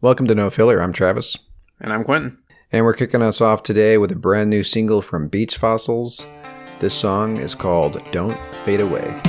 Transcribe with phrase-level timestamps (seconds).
[0.00, 0.80] Welcome to No Filler.
[0.80, 1.36] I'm Travis.
[1.80, 2.38] And I'm Quentin.
[2.70, 6.24] And we're kicking us off today with a brand new single from Beach Fossils.
[6.78, 9.20] This song is called Don't Fade Away.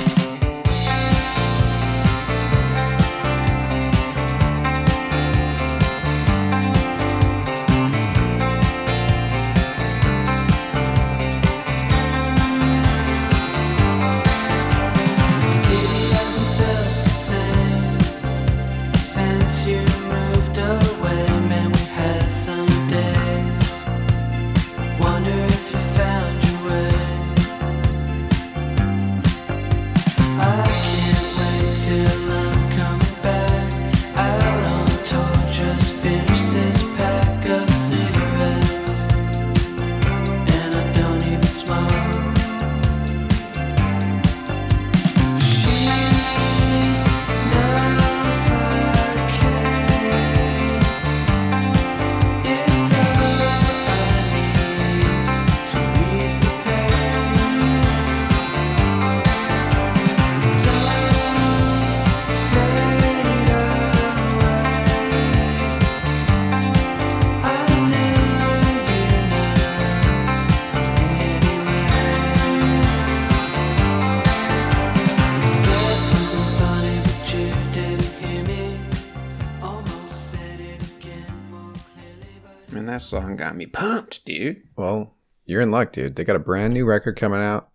[84.30, 84.62] Dude.
[84.76, 86.16] Well, you're in luck, dude.
[86.16, 87.70] They got a brand new record coming out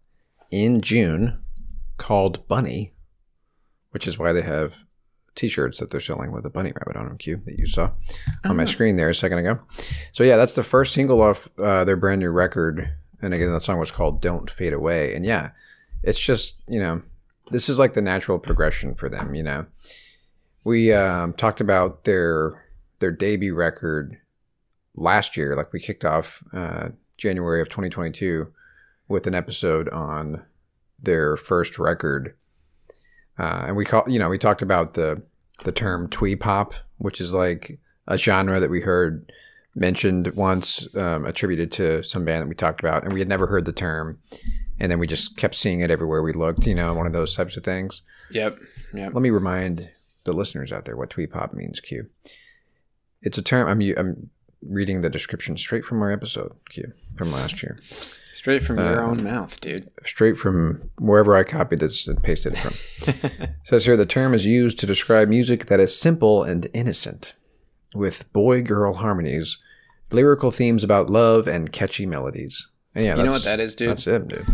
[0.51, 1.45] in June
[1.97, 2.95] called Bunny,
[3.91, 4.85] which is why they have
[5.35, 7.93] t-shirts that they're selling with a bunny rabbit on them, Q, that you saw
[8.45, 8.67] on my oh.
[8.67, 9.59] screen there a second ago.
[10.13, 12.89] So yeah, that's the first single off uh, their brand new record.
[13.21, 15.15] And again, the song was called Don't Fade Away.
[15.15, 15.51] And yeah,
[16.03, 17.03] it's just, you know,
[17.51, 19.67] this is like the natural progression for them, you know.
[20.63, 22.65] We um, talked about their
[23.01, 24.17] their debut record
[24.94, 28.53] last year, like we kicked off uh, January of 2022
[29.09, 30.44] with an episode on
[31.00, 32.34] their first record,
[33.38, 35.22] uh, and we call you know we talked about the
[35.65, 39.31] the term twee pop, which is like a genre that we heard
[39.75, 43.47] mentioned once, um, attributed to some band that we talked about, and we had never
[43.47, 44.19] heard the term,
[44.78, 46.66] and then we just kept seeing it everywhere we looked.
[46.66, 48.03] You know, one of those types of things.
[48.31, 48.59] Yep.
[48.94, 49.15] Yep.
[49.15, 49.91] Let me remind
[50.25, 51.81] the listeners out there what twee pop means.
[51.81, 52.09] Q.
[53.22, 53.69] It's a term.
[53.69, 54.31] I'm I'm
[54.67, 57.79] reading the description straight from our episode, Q, from last year.
[58.33, 59.89] Straight from your uh, own mouth, dude.
[60.05, 63.31] Straight from wherever I copied this and pasted it from.
[63.63, 67.35] says here the term is used to describe music that is simple and innocent,
[67.95, 69.59] with boy girl harmonies,
[70.11, 72.67] lyrical themes about love, and catchy melodies.
[72.95, 73.91] And yeah, you know what that is, dude?
[73.91, 74.47] That's it, dude.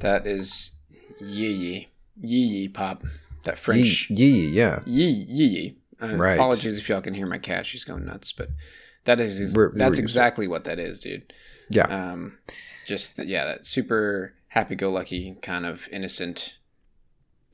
[0.00, 0.72] That is
[1.20, 1.88] yee yee.
[2.20, 3.04] Yee yee pop.
[3.44, 4.10] That French.
[4.10, 4.80] Yee yee, yeah.
[4.86, 5.76] Yee yee.
[6.02, 6.34] Uh, right.
[6.34, 7.66] Apologies if y'all can hear my cat.
[7.66, 8.48] She's going nuts, but
[9.04, 11.32] that is we're, that's we're exactly what that is, dude.
[11.68, 11.84] Yeah.
[11.84, 12.38] Um,
[12.86, 16.56] just yeah, that super happy-go-lucky kind of innocent,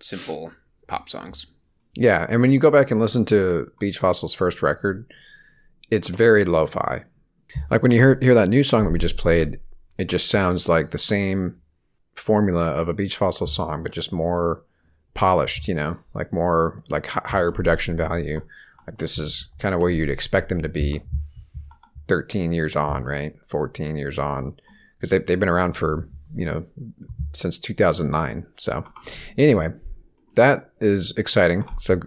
[0.00, 0.53] simple
[0.87, 1.47] pop songs.
[1.94, 5.12] Yeah, and when you go back and listen to Beach Fossil's first record,
[5.91, 7.05] it's very lo-fi.
[7.70, 9.58] Like when you hear hear that new song that we just played,
[9.99, 11.61] it just sounds like the same
[12.14, 14.62] formula of a Beach Fossil song, but just more
[15.14, 15.67] polished.
[15.67, 18.41] You know, like more like h- higher production value.
[18.87, 21.02] Like this is kind of where you'd expect them to be
[22.11, 23.35] 13 years on, right?
[23.47, 24.59] 14 years on,
[24.97, 26.67] because they've, they've been around for, you know,
[27.33, 28.47] since 2009.
[28.57, 28.85] So,
[29.39, 29.69] anyway,
[30.35, 31.65] that is exciting.
[31.79, 32.01] So,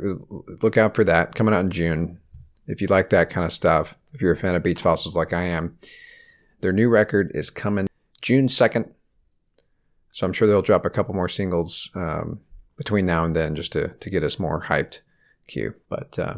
[0.61, 2.19] look out for that coming out in June.
[2.67, 5.31] If you like that kind of stuff, if you're a fan of Beach Fossils like
[5.31, 5.77] I am,
[6.59, 7.87] their new record is coming
[8.21, 8.91] June 2nd.
[10.11, 12.41] So, I'm sure they'll drop a couple more singles um,
[12.75, 14.99] between now and then just to, to get us more hyped.
[15.47, 15.75] Q.
[15.89, 16.35] But uh,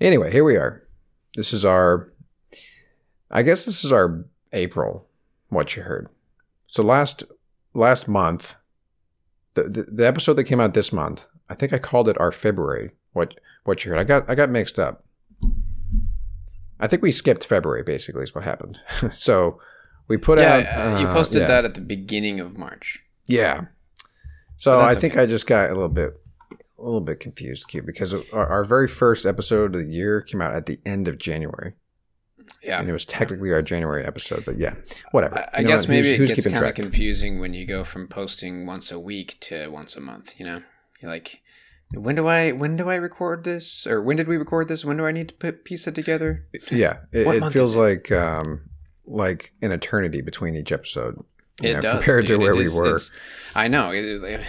[0.00, 0.86] Anyway, here we are.
[1.34, 2.12] This is our,
[3.30, 5.06] I guess this is our April.
[5.48, 6.08] What you heard.
[6.66, 7.24] So last
[7.72, 8.56] last month,
[9.54, 12.32] the, the the episode that came out this month, I think I called it our
[12.32, 12.90] February.
[13.12, 13.34] What
[13.64, 13.98] what you heard?
[13.98, 15.04] I got I got mixed up.
[16.80, 17.82] I think we skipped February.
[17.82, 18.78] Basically, is what happened.
[19.12, 19.58] so
[20.08, 20.96] we put yeah, out.
[20.96, 21.48] uh, you uh, posted yeah.
[21.48, 23.02] that at the beginning of March.
[23.26, 23.66] Yeah.
[24.56, 25.22] So I think okay.
[25.22, 26.20] I just got a little bit,
[26.50, 30.42] a little bit confused, Q, because our, our very first episode of the year came
[30.42, 31.74] out at the end of January,
[32.62, 32.80] Yeah.
[32.80, 34.44] and it was technically our January episode.
[34.44, 34.74] But yeah,
[35.12, 35.38] whatever.
[35.38, 35.88] I, I You know guess what?
[35.90, 38.98] maybe Who's- it who's gets kind of confusing when you go from posting once a
[38.98, 40.38] week to once a month.
[40.38, 40.62] You know,
[41.00, 41.42] you're like,
[41.94, 44.84] when do I when do I record this, or when did we record this?
[44.84, 46.46] When do I need to put piece it together?
[46.70, 47.78] Yeah, it, it feels it?
[47.78, 48.68] like um,
[49.06, 51.24] like an eternity between each episode.
[51.62, 52.40] It know, does compared to dude.
[52.40, 52.98] where It we were.
[53.54, 53.90] I know.
[53.90, 54.42] It-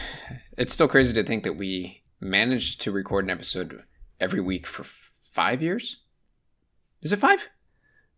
[0.58, 3.84] it's still crazy to think that we managed to record an episode
[4.20, 5.98] every week for five years.
[7.02, 7.50] Is it five?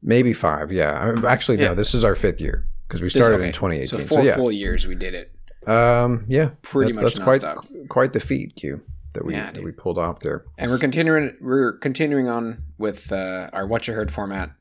[0.03, 0.71] Maybe five.
[0.71, 1.69] Yeah, actually, Yeah.
[1.69, 1.75] no.
[1.75, 3.47] This is our fifth year because we started okay.
[3.47, 3.87] in 2018.
[3.87, 5.31] So So, four yeah, full years we did it.
[5.69, 7.87] um, yeah, Pretty that's, much that's quite nonstop.
[7.89, 8.81] quite the feat, Q,
[9.13, 10.43] that we Yeah, that we pulled off there.
[10.57, 11.35] And we're continuing.
[11.39, 14.51] We're continuing on with uh, our what you heard format,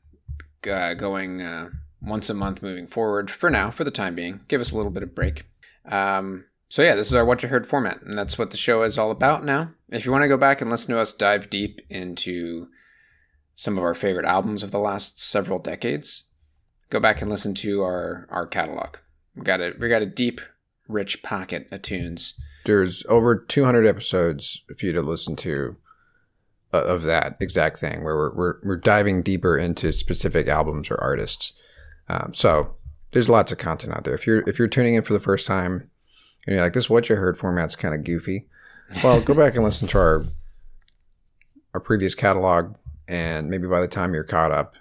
[0.69, 1.69] uh, going uh,
[2.01, 3.31] once a month moving forward.
[3.31, 5.45] For now, for the time being, give us a little bit of break.
[5.85, 8.83] Um, so yeah, this is our what you heard format, and that's what the show
[8.83, 9.71] is all about now.
[9.89, 12.67] If you want to go back and listen to us dive deep into
[13.55, 16.25] some of our favorite albums of the last several decades,
[16.89, 18.97] go back and listen to our our catalog.
[19.35, 20.41] We got a we got a deep,
[20.87, 22.33] rich pocket of tunes.
[22.65, 25.75] there's over 200 episodes for you to listen to
[26.73, 30.95] uh, of that exact thing where we're, we're, we're diving deeper into specific albums or
[31.01, 31.53] artists
[32.07, 32.75] um, so
[33.11, 35.47] there's lots of content out there if you're if you're tuning in for the first
[35.47, 35.89] time
[36.45, 38.47] and you're like this what you heard format's kind of goofy
[39.03, 40.25] well go back and listen to our
[41.73, 42.75] our previous catalog
[43.07, 44.75] and maybe by the time you're caught up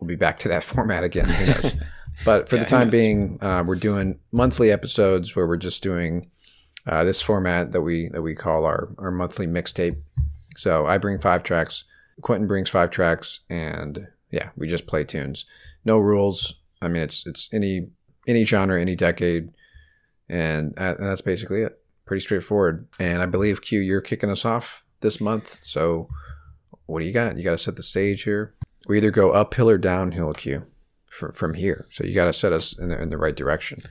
[0.00, 1.74] we'll be back to that format again who knows
[2.24, 6.30] but for Yeah, the time being uh, we're doing monthly episodes where we're just doing
[6.86, 9.96] uh, this format that we that we call our our monthly mixtape.
[10.56, 11.84] So I bring five tracks,
[12.22, 15.46] Quentin brings five tracks, and yeah, we just play tunes.
[15.84, 16.54] No rules.
[16.80, 17.88] I mean, it's it's any
[18.28, 19.50] any genre, any decade,
[20.28, 21.78] and, uh, and that's basically it.
[22.04, 22.86] Pretty straightforward.
[22.98, 25.62] And I believe Q, you're kicking us off this month.
[25.64, 26.08] So
[26.86, 27.36] what do you got?
[27.36, 28.54] You got to set the stage here.
[28.88, 30.64] We either go uphill or downhill, Q,
[31.10, 31.86] from from here.
[31.90, 33.82] So you got to set us in the in the right direction.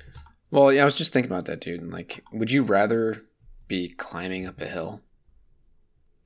[0.52, 1.92] Well, yeah, I was just thinking about that, dude.
[1.92, 3.24] Like, would you rather
[3.68, 5.02] be climbing up a hill,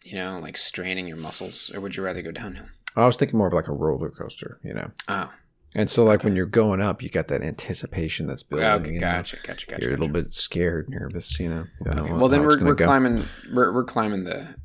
[0.03, 2.65] you know, like straining your muscles, or would you rather go downhill?
[2.95, 4.91] I was thinking more of like a roller coaster, you know.
[5.07, 5.31] Oh,
[5.73, 8.67] And so, like when you're going up, you got that anticipation that's building.
[8.67, 9.07] okay, you know?
[9.07, 9.81] gotcha, gotcha, gotcha.
[9.81, 11.65] You're a little bit scared, nervous, you know.
[11.79, 13.25] You don't know Okay, Well, then we're, we're climbing.
[13.53, 14.55] We're, we're climbing the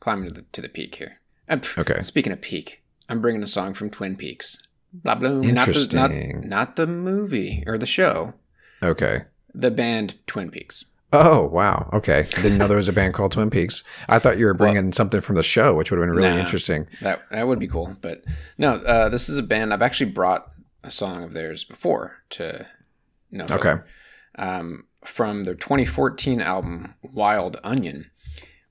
[0.00, 1.20] climbing to the to the peak here.
[1.48, 2.00] And pff, Okay.
[2.00, 4.58] Speaking of peak, I'm bringing a song from Twin Peaks.
[4.92, 5.40] Blah blah.
[5.42, 6.00] Interesting.
[6.00, 8.34] Not the, not, not the movie or the show.
[8.82, 9.22] Okay.
[9.54, 10.84] The band Twin Peaks.
[11.12, 11.88] Oh wow.
[11.92, 12.20] Okay.
[12.36, 13.84] I didn't know there was a band called Twin Peaks.
[14.08, 16.40] I thought you were bringing something from the show, which would have been really Nah.
[16.40, 16.86] interesting.
[17.00, 17.96] That that would be cool.
[18.00, 18.24] But
[18.58, 20.50] no, uh, this is a band I've actually brought
[20.82, 22.66] a song of theirs before to
[23.30, 23.46] no.
[23.50, 23.76] Okay.
[24.38, 28.10] um, from their 2014 album Wild Onion,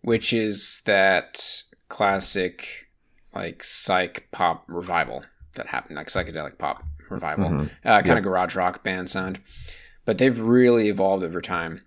[0.01, 2.87] which is that classic
[3.35, 5.23] like psych pop revival
[5.53, 7.69] that happened, like psychedelic pop revival, Mhm.
[7.85, 9.39] uh, kind of garage rock band sound.
[10.05, 11.83] But they've really evolved over time.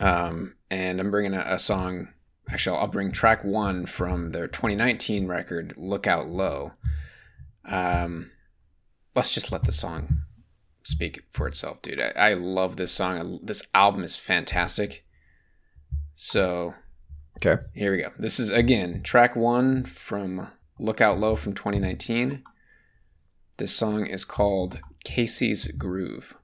[0.00, 2.08] Um, and I'm bringing a, a song.
[2.50, 6.72] Actually, I'll bring track one from their 2019 record, "Lookout Low."
[7.66, 8.30] Um,
[9.14, 10.20] let's just let the song
[10.82, 12.00] speak for itself, dude.
[12.00, 13.40] I, I love this song.
[13.42, 15.04] This album is fantastic.
[16.14, 16.74] So
[17.46, 17.62] Okay.
[17.72, 18.10] here we go.
[18.18, 20.48] This is again track one from
[20.80, 22.42] Lookout Low from 2019.
[23.58, 26.36] This song is called Casey's Groove.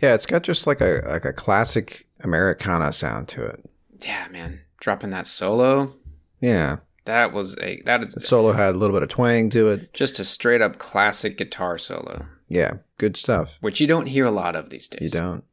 [0.00, 3.64] Yeah, it's got just like a like a classic Americana sound to it.
[4.04, 4.60] Yeah, man.
[4.80, 5.92] Dropping that solo.
[6.40, 6.76] Yeah,
[7.06, 9.92] That was a that is the solo had a little bit of twang to it.
[9.94, 13.56] just a straight up classic guitar solo, Yeah, good stuff.
[13.62, 15.00] which you don't hear a lot of these days.
[15.00, 15.44] You don't.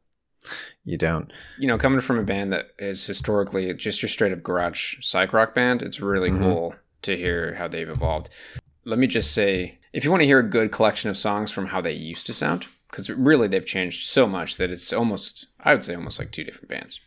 [0.84, 1.32] You don't.
[1.58, 5.32] You know, coming from a band that is historically just your straight up garage psych
[5.32, 6.38] rock band, it's really Mhm.
[6.40, 8.28] cool to hear how they've evolved.
[8.84, 11.66] Let me just say, if you want to hear a good collection of songs from
[11.68, 15.74] how they used to sound, because really they've changed so much that it's almost, I
[15.74, 17.00] would say, almost like two different bands.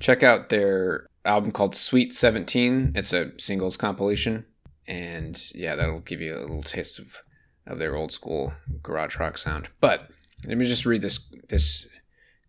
[0.00, 2.92] Check out their album called Sweet 17.
[2.94, 4.46] It's a singles compilation.
[4.88, 7.18] And yeah, that'll give you a little taste of,
[7.66, 9.68] of their old school garage rock sound.
[9.82, 10.08] But
[10.46, 11.86] let me just read this this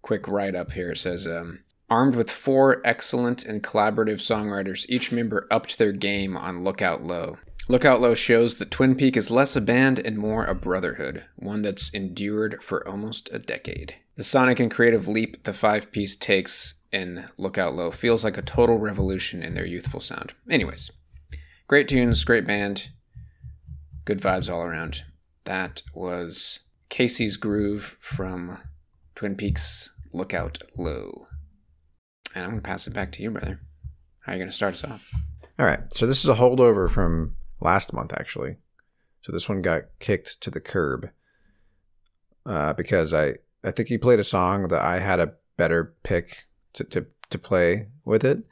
[0.01, 0.91] quick write up here.
[0.91, 6.37] It says, um, armed with four excellent and collaborative songwriters, each member upped their game
[6.37, 7.39] on Lookout Low.
[7.67, 11.63] Lookout Low shows that Twin Peak is less a band and more a brotherhood, one
[11.63, 13.95] that's endured for almost a decade.
[14.17, 18.43] The sonic and creative leap the five piece takes in Lookout Low feels like a
[18.43, 20.33] total revolution in their youthful sound.
[20.47, 20.91] Anyways,
[21.67, 22.89] great tunes, great band,
[24.05, 25.03] good vibes all around.
[25.45, 28.59] That was Casey's Groove from
[29.15, 31.25] Twin Peaks Lookout Low.
[32.35, 33.59] And I'm going to pass it back to you, brother.
[34.19, 35.09] How are you going to start us off?
[35.57, 35.79] All right.
[35.93, 38.57] So this is a holdover from last month, actually.
[39.21, 41.09] So this one got kicked to the curb
[42.45, 46.45] uh, because I I think he played a song that I had a better pick
[46.73, 48.43] to to, to play with it.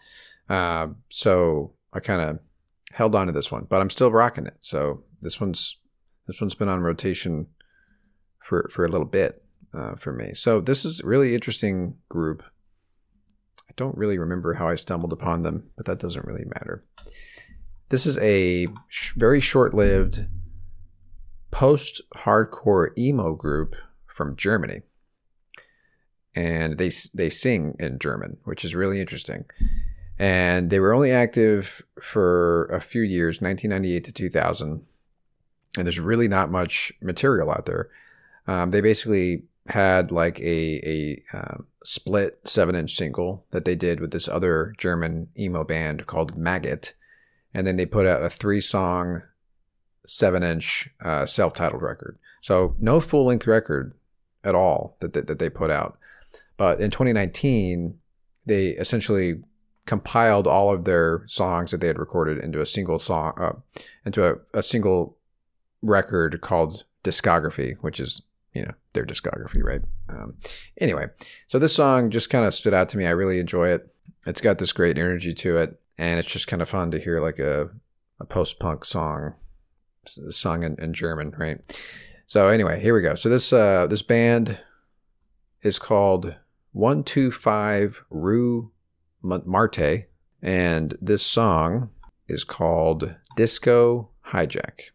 [0.50, 2.40] Uh, so I kind of
[2.92, 4.58] held on to this one, but I'm still rocking it.
[4.62, 5.78] So this one's
[6.28, 7.48] this one's been on rotation
[8.40, 9.44] for for a little bit
[9.74, 10.34] uh, for me.
[10.34, 12.44] So this is a really interesting group.
[13.70, 16.84] I don't really remember how I stumbled upon them, but that doesn't really matter.
[17.90, 20.26] This is a sh- very short lived
[21.52, 23.76] post hardcore emo group
[24.08, 24.82] from Germany.
[26.36, 29.46] And they, they sing in German, which is really interesting.
[30.18, 34.86] And they were only active for a few years, 1998 to 2000.
[35.78, 37.90] And there's really not much material out there.
[38.48, 44.00] Um, they basically had like a, a um, split seven inch single that they did
[44.00, 46.94] with this other German emo band called Maggot.
[47.54, 49.22] And then they put out a three song,
[50.06, 52.18] seven inch uh, self titled record.
[52.42, 53.94] So no full length record
[54.44, 55.98] at all that, that, that they put out.
[56.58, 57.98] But in 2019,
[58.46, 59.44] they essentially
[59.86, 63.54] compiled all of their songs that they had recorded into a single song, uh,
[64.06, 65.18] into a, a single
[65.82, 68.22] record called Discography, which is
[68.54, 69.82] you know their discography, right?
[70.10, 70.36] Um,
[70.78, 71.08] anyway,
[71.48, 73.06] so this song just kind of stood out to me.
[73.06, 73.94] I really enjoy it.
[74.26, 77.20] It's got this great energy to it, and it's just kind of fun to hear
[77.20, 77.70] like a
[78.20, 79.34] a post punk song,
[80.30, 81.60] sung in, in German, right?
[82.28, 83.16] So anyway, here we go.
[83.16, 84.60] So this uh, this band
[85.62, 86.36] is called
[86.72, 88.72] One Two Five Rue
[89.22, 90.08] Marte,
[90.42, 91.92] and this song
[92.28, 94.92] is called Disco Hijack.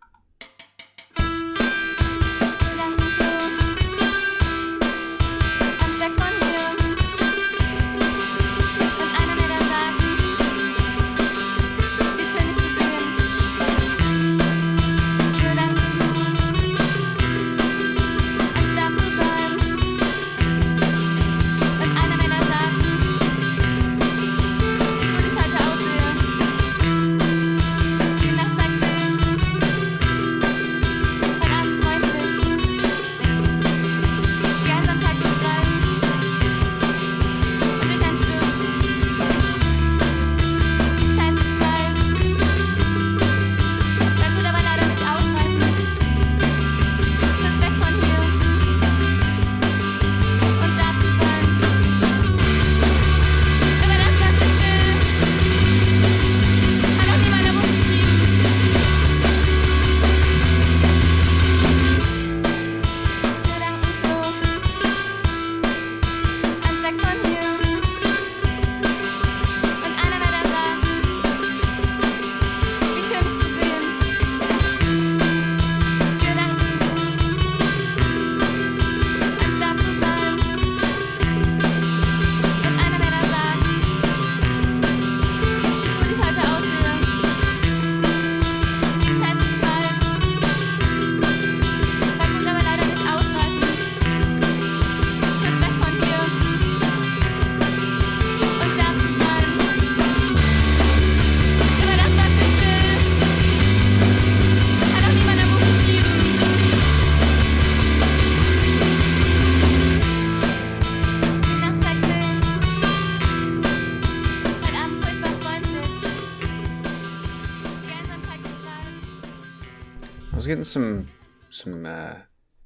[120.69, 121.09] Some
[121.51, 122.15] some uh,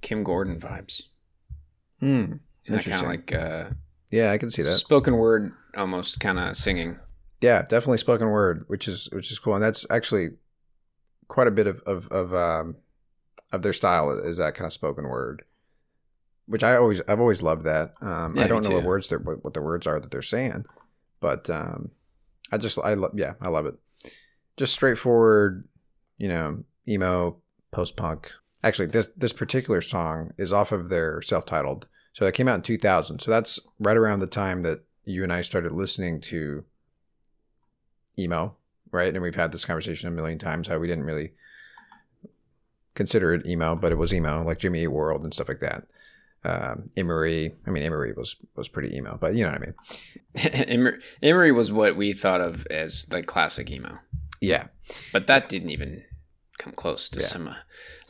[0.00, 1.02] Kim Gordon vibes.
[2.00, 2.32] Hmm.
[2.66, 2.94] That kind Interesting.
[3.04, 3.70] of like uh,
[4.10, 4.76] Yeah, I can see that.
[4.76, 6.98] spoken word, almost kind of singing.
[7.40, 10.30] Yeah, definitely spoken word, which is which is cool, and that's actually
[11.28, 12.76] quite a bit of of of um
[13.52, 15.44] of their style is that kind of spoken word,
[16.46, 17.94] which I always I've always loved that.
[18.00, 20.22] Um, Yeah, I don't know what words they're what, what the words are that they're
[20.22, 20.64] saying,
[21.20, 21.90] but um,
[22.52, 23.74] I just I love yeah I love it.
[24.56, 25.66] Just straightforward,
[26.18, 27.41] you know, emo
[27.72, 28.30] post punk.
[28.62, 32.56] Actually, this this particular song is off of their self titled, so it came out
[32.56, 33.18] in 2000.
[33.18, 36.64] So that's right around the time that you and I started listening to
[38.16, 38.54] emo,
[38.92, 39.12] right?
[39.12, 41.32] And we've had this conversation a million times how we didn't really
[42.94, 45.86] consider it emo, but it was emo, like Jimmy Eat World and stuff like that.
[46.44, 49.74] Um, Emery, I mean, Emery was was pretty emo, but you know what I mean?
[50.68, 53.98] Emery, Emery was what we thought of as like classic emo,
[54.40, 54.66] Yeah,
[55.12, 56.04] but that didn't even
[56.62, 57.26] come close to Yeah.
[57.26, 57.54] some uh,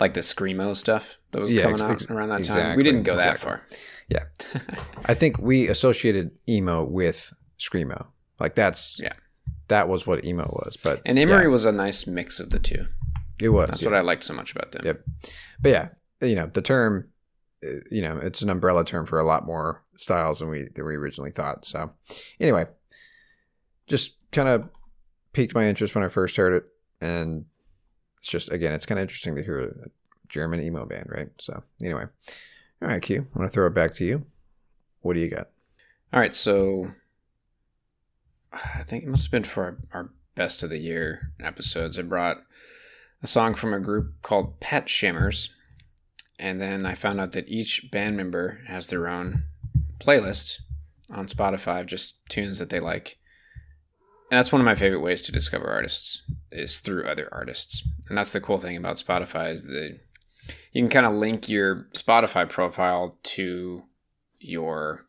[0.00, 2.76] like the screamo stuff that was Yeah, coming ex- out around that time.
[2.76, 3.62] We didn't go that far.
[4.08, 4.24] yeah.
[5.06, 8.06] I think we associated emo with screamo,
[8.38, 9.12] like that's Yeah.
[9.68, 10.76] that was what emo was.
[10.82, 12.86] But And Emery yeah, was a nice mix of the two.
[13.40, 13.68] it was.
[13.68, 14.82] That's what I liked so much about them.
[14.84, 15.02] Yep.
[15.60, 15.88] But yeah,
[16.20, 17.08] you know, the term,
[17.64, 20.84] uh, you know, it's an umbrella term for a lot more styles than we than
[20.84, 21.64] we originally thought.
[21.64, 21.92] So,
[22.40, 22.66] anyway,
[23.86, 24.68] just kind of
[25.32, 26.64] piqued my interest when I first heard it,
[27.00, 27.44] and
[28.22, 29.88] it's just again, it's kind of interesting to hear a
[30.28, 31.28] German emo band, right?
[31.38, 32.04] So, anyway,
[32.80, 34.24] all right, Q, I want to throw it back to you.
[35.00, 35.48] What do you got?
[36.12, 36.92] All right, so
[38.52, 41.98] I think it must have been for our, our best of the year episodes.
[41.98, 42.44] I brought
[43.24, 45.50] a song from a group called Pet Shimmers,
[46.38, 49.42] and then I found out that each band member has their own
[49.98, 50.60] playlist
[51.10, 53.18] on Spotify just tunes that they like.
[54.30, 57.82] And that's one of my favorite ways to discover artists is through other artists.
[58.08, 59.98] And that's the cool thing about Spotify is that
[60.72, 63.84] you can kind of link your Spotify profile to
[64.38, 65.06] your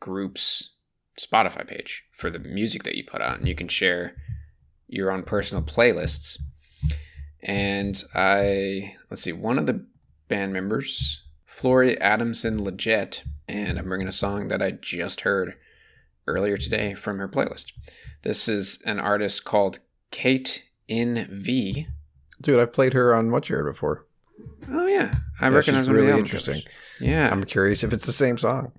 [0.00, 0.70] group's
[1.18, 4.16] Spotify page for the music that you put out, and you can share
[4.86, 6.38] your own personal playlists.
[7.42, 9.84] And I let's see, one of the
[10.28, 15.54] band members, Flory Adamson Leggett, and I'm bringing a song that I just heard
[16.26, 17.72] earlier today from her playlist.
[18.22, 19.80] This is an artist called
[20.14, 21.86] Kate NV.
[22.40, 24.06] Dude, I've played her on What You Heard before.
[24.70, 26.54] Oh yeah, I Yeah, recognize she's one the really interesting.
[26.54, 26.68] covers.
[27.00, 28.70] Yeah, I'm curious if it's the same song.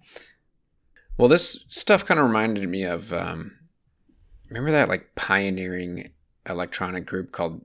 [1.17, 3.51] Well, this stuff kind of reminded me of um,
[4.49, 6.11] remember that like pioneering
[6.47, 7.61] electronic group called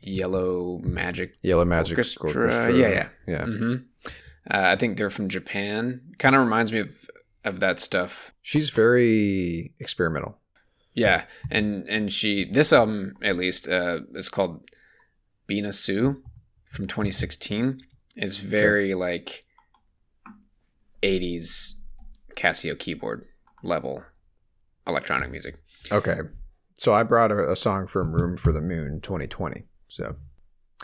[0.00, 1.34] Yellow Magic.
[1.42, 2.72] Yellow Magic Orchestra, Orchestra.
[2.74, 3.08] yeah, yeah.
[3.28, 3.44] yeah.
[3.44, 3.74] hmm
[4.50, 6.00] Uh, I think they're from Japan.
[6.18, 6.90] Kind of reminds me of
[7.44, 8.32] of that stuff.
[8.42, 10.38] She's very experimental.
[10.94, 14.64] Yeah, and and she this album at least uh, is called
[15.48, 16.22] Binasu
[16.64, 17.80] from 2016.
[18.16, 19.42] Is very like
[21.02, 21.72] 80s
[22.36, 23.26] Casio keyboard
[23.62, 24.04] level
[24.86, 25.56] electronic music.
[25.90, 26.18] Okay.
[26.76, 29.64] So I brought a, a song from Room for the Moon 2020.
[29.88, 30.16] So,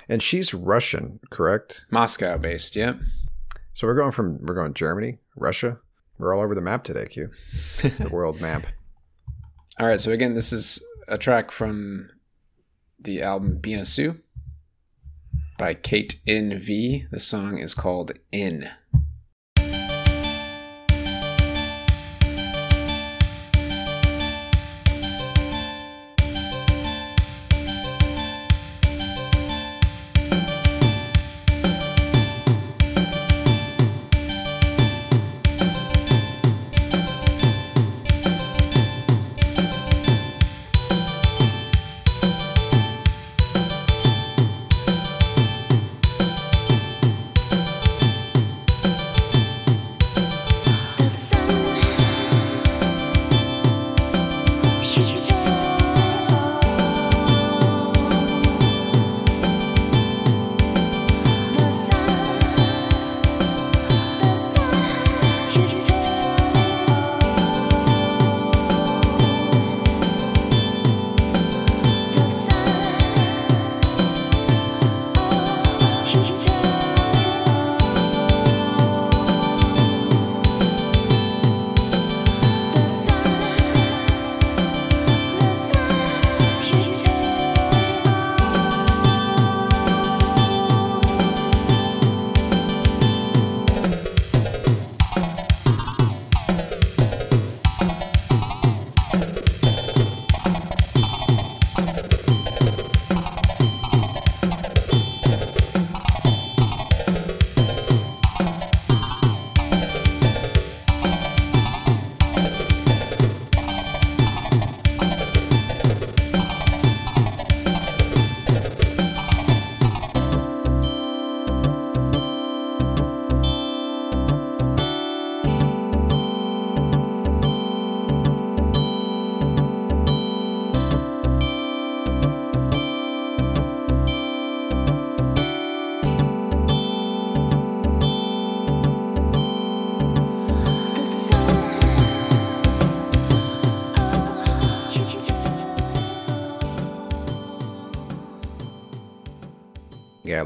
[0.09, 1.85] and she's Russian, correct?
[1.91, 2.99] Moscow based, yep.
[3.73, 5.79] So we're going from we're going Germany, Russia.
[6.19, 7.31] We're all over the map today, Q.
[7.83, 8.67] The world map.
[9.81, 12.11] All right, so again, this is a track from
[12.99, 14.21] the album Binasu
[15.57, 17.09] by Kate NV.
[17.11, 18.69] The song is called In.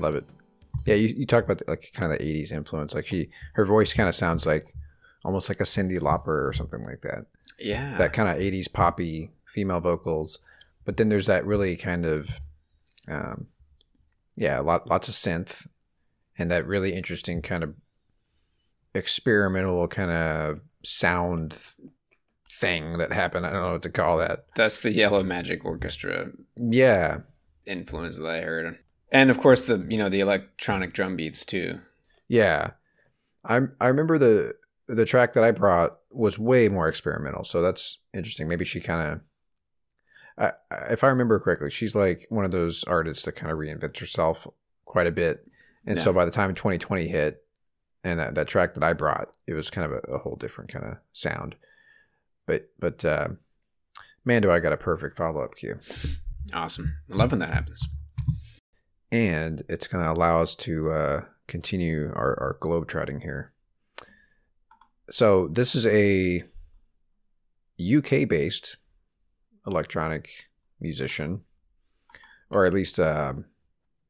[0.04, 0.24] Love it.
[0.84, 2.94] Yeah, you, you talk about the, like kind of the '80s influence.
[2.94, 4.74] Like she, her voice kind of sounds like
[5.24, 7.24] almost like a Cyndi Lauper or something like that.
[7.58, 7.96] Yeah.
[7.96, 10.40] That kind of '80s poppy female vocals,
[10.84, 12.28] but then there's that really kind of,
[13.08, 13.46] um,
[14.36, 15.66] yeah, lot lots of synth,
[16.36, 17.74] and that really interesting kind of
[18.94, 21.90] experimental kind of sound th-
[22.50, 23.46] thing that happened.
[23.46, 24.44] I don't know what to call that.
[24.54, 27.20] That's the Yellow Magic Orchestra Yeah,
[27.64, 28.78] influence that I heard.
[29.14, 31.78] And of course the you know, the electronic drum beats too.
[32.28, 32.72] Yeah,
[33.44, 34.54] I I remember the
[34.88, 38.48] the track that I brought was way more experimental, so that's interesting.
[38.48, 39.22] Maybe she kind
[40.38, 40.52] of,
[40.90, 44.46] if I remember correctly, she's like one of those artists that kind of reinvents herself
[44.84, 45.46] quite a bit,
[45.86, 47.44] and so by the time 2020 hit,
[48.02, 50.72] and that, that track that I brought, it was kind of a, a whole different
[50.72, 51.54] kind of sound.
[52.46, 53.28] But but uh,
[54.24, 55.78] man, do I got a perfect follow up cue.
[56.52, 56.96] Awesome.
[57.10, 57.86] I love when that happens.
[59.14, 63.52] And it's going to allow us to uh, continue our, our globe trotting here.
[65.08, 66.42] So this is a
[67.78, 68.76] UK based
[69.68, 70.48] electronic
[70.80, 71.42] musician,
[72.50, 73.44] or at least, um,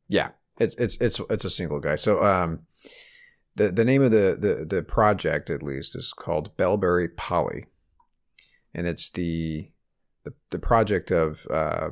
[0.09, 1.97] yeah, it's it's it's it's a single guy.
[1.97, 2.61] So um,
[3.57, 7.67] the the name of the the the project at least is called Belbury Poly,
[8.73, 9.71] and it's the
[10.25, 11.91] the the project of uh,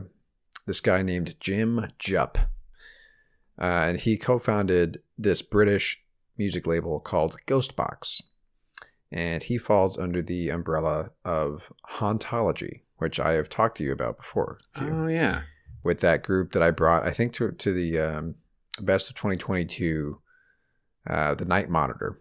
[0.65, 2.39] this guy named Jim Jupp.
[3.61, 6.05] Uh, and he co-founded this British
[6.39, 8.23] music label called Ghostbox,
[9.11, 14.19] and he falls under the umbrella of Hauntology, which I have talked to you about
[14.19, 14.59] before.
[14.77, 15.43] Oh yeah.
[15.85, 18.35] With that group that I brought, I think to to the um,
[18.81, 20.21] best of 2022,
[21.09, 22.19] uh, the Night Monitor.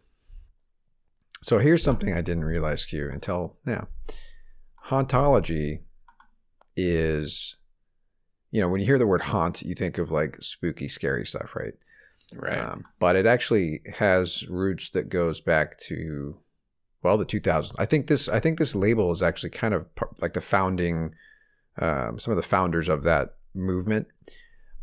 [1.43, 3.87] So here's something I didn't realize, Q, until now.
[4.87, 5.81] Hauntology
[6.75, 7.57] is,
[8.51, 11.55] you know, when you hear the word haunt, you think of like spooky, scary stuff,
[11.55, 11.73] right?
[12.35, 12.59] Right.
[12.59, 16.37] Um, but it actually has roots that goes back to
[17.03, 17.73] well the 2000s.
[17.79, 19.87] I think this I think this label is actually kind of
[20.21, 21.13] like the founding
[21.79, 24.07] um, some of the founders of that movement.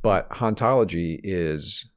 [0.03, 1.91] But hauntology is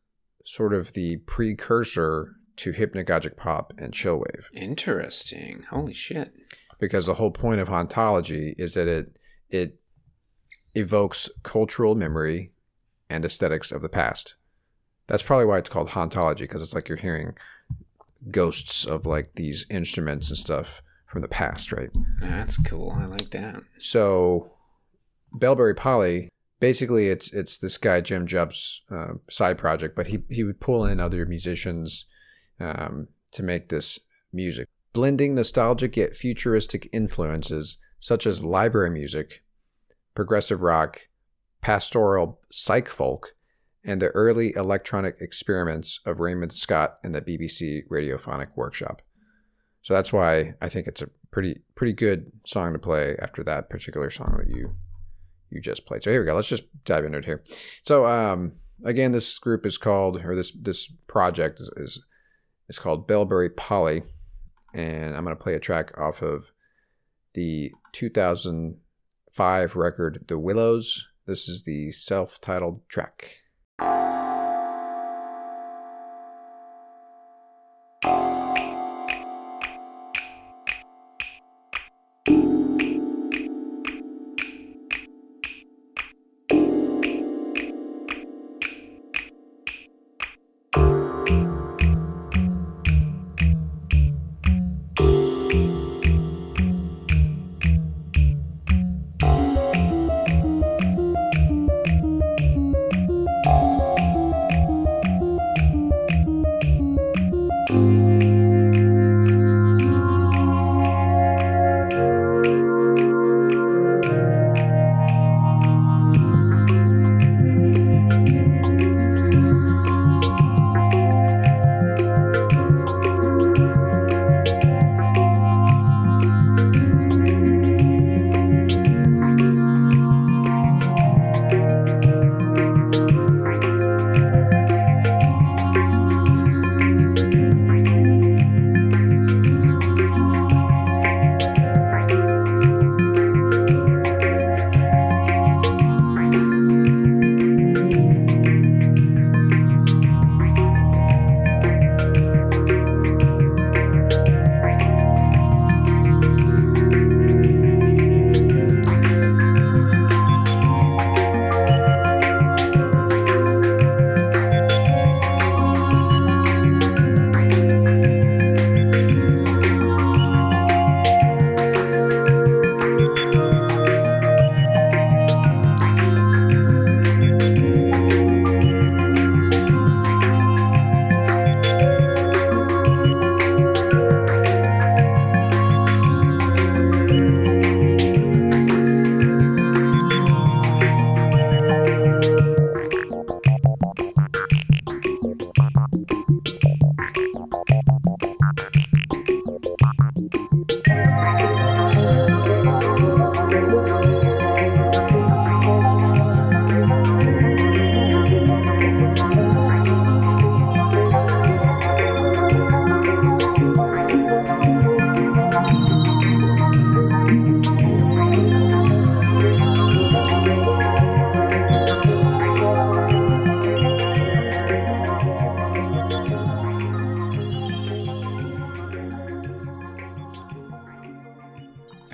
[0.45, 5.65] sort of the precursor to hypnagogic pop and chillwave Interesting.
[5.69, 6.33] Holy shit.
[6.79, 9.17] because the whole point of hauntology is that it
[9.49, 9.80] it
[10.75, 12.51] evokes cultural memory
[13.09, 14.35] and aesthetics of the past.
[15.07, 17.33] That's probably why it's called hauntology because it's like you're hearing
[18.29, 21.89] ghosts of like these instruments and stuff from the past, right?
[22.21, 22.93] That's cool.
[22.95, 23.63] I like that.
[23.77, 24.53] So
[25.33, 26.29] Belbury Poly,
[26.59, 30.85] basically it's it's this guy Jim Jupp's uh, side project, but he he would pull
[30.85, 32.05] in other musicians
[32.59, 33.99] um, to make this
[34.31, 39.43] music, blending nostalgic yet futuristic influences such as library music,
[40.15, 41.07] progressive rock,
[41.61, 43.35] pastoral psych folk,
[43.83, 49.01] and the early electronic experiments of Raymond Scott and the BBC Radiophonic Workshop.
[49.81, 53.69] So that's why I think it's a pretty pretty good song to play after that
[53.69, 54.75] particular song that you
[55.49, 56.03] you just played.
[56.03, 56.35] So here we go.
[56.35, 57.43] Let's just dive into it here.
[57.81, 62.01] So um again this group is called or this this project is is,
[62.69, 64.03] is called Belbury Poly
[64.73, 66.51] and I'm going to play a track off of
[67.33, 67.71] the
[69.33, 71.07] 2005 record The Willows.
[71.25, 73.39] This is the self-titled track.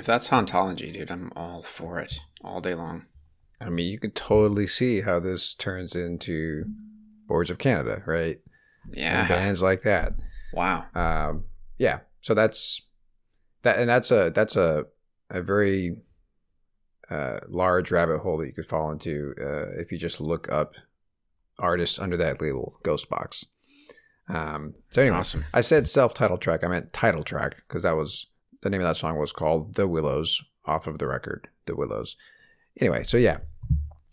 [0.08, 3.06] That's hauntology, dude, I'm all for it all day long.
[3.62, 6.66] I mean, you can totally see how this turns into
[7.28, 8.38] Boards of Canada, right?
[8.86, 9.28] And Yeah.
[9.28, 10.14] bands like that.
[10.54, 10.86] Wow.
[10.96, 11.46] Um,
[11.78, 12.00] yeah.
[12.22, 12.82] So that's
[13.64, 14.86] that, and that's a that's a
[15.30, 15.98] a very
[17.10, 20.76] uh, large rabbit hole that you could fall into uh, if you just look up
[21.60, 23.46] artists under that label, Ghostbox.
[24.30, 25.46] Um, so anyway, Awesome.
[25.54, 26.64] I said self-titled track.
[26.64, 28.28] I meant title track because that was
[28.62, 32.16] the name of that song was called "The Willows" off of the record "The Willows."
[32.80, 33.40] Anyway, so yeah,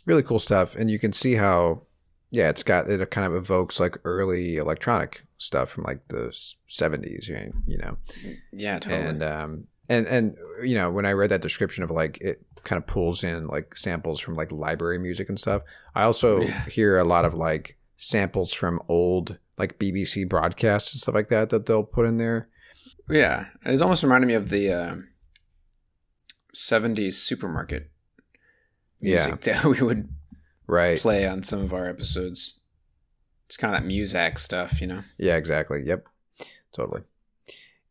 [0.06, 1.82] really cool stuff, and you can see how
[2.30, 6.30] yeah, it's got it kind of evokes like early electronic stuff from like the
[6.66, 7.96] seventies, you know,
[8.52, 9.08] Yeah, totally.
[9.08, 12.78] and um and and you know when I read that description of like it kind
[12.82, 15.62] of pulls in like samples from like library music and stuff.
[15.94, 16.64] I also Yeah.
[16.66, 21.50] hear a lot of like samples from old like BBC broadcasts and stuff like that
[21.50, 22.48] that they'll put in there.
[23.08, 24.94] Yeah, it almost reminded me of the uh,
[26.54, 27.90] 70s supermarket
[29.00, 29.36] Yeah.
[29.42, 30.08] that we would
[30.66, 30.98] Right.
[30.98, 32.58] play on some of our episodes.
[33.46, 35.02] It's kind of that Muzak stuff, you know?
[35.18, 35.82] Yeah, exactly.
[35.84, 36.06] Yep.
[36.74, 37.02] Totally.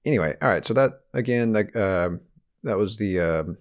[0.05, 0.65] Anyway, all right.
[0.65, 2.21] So that again, like um,
[2.63, 3.57] that was the um,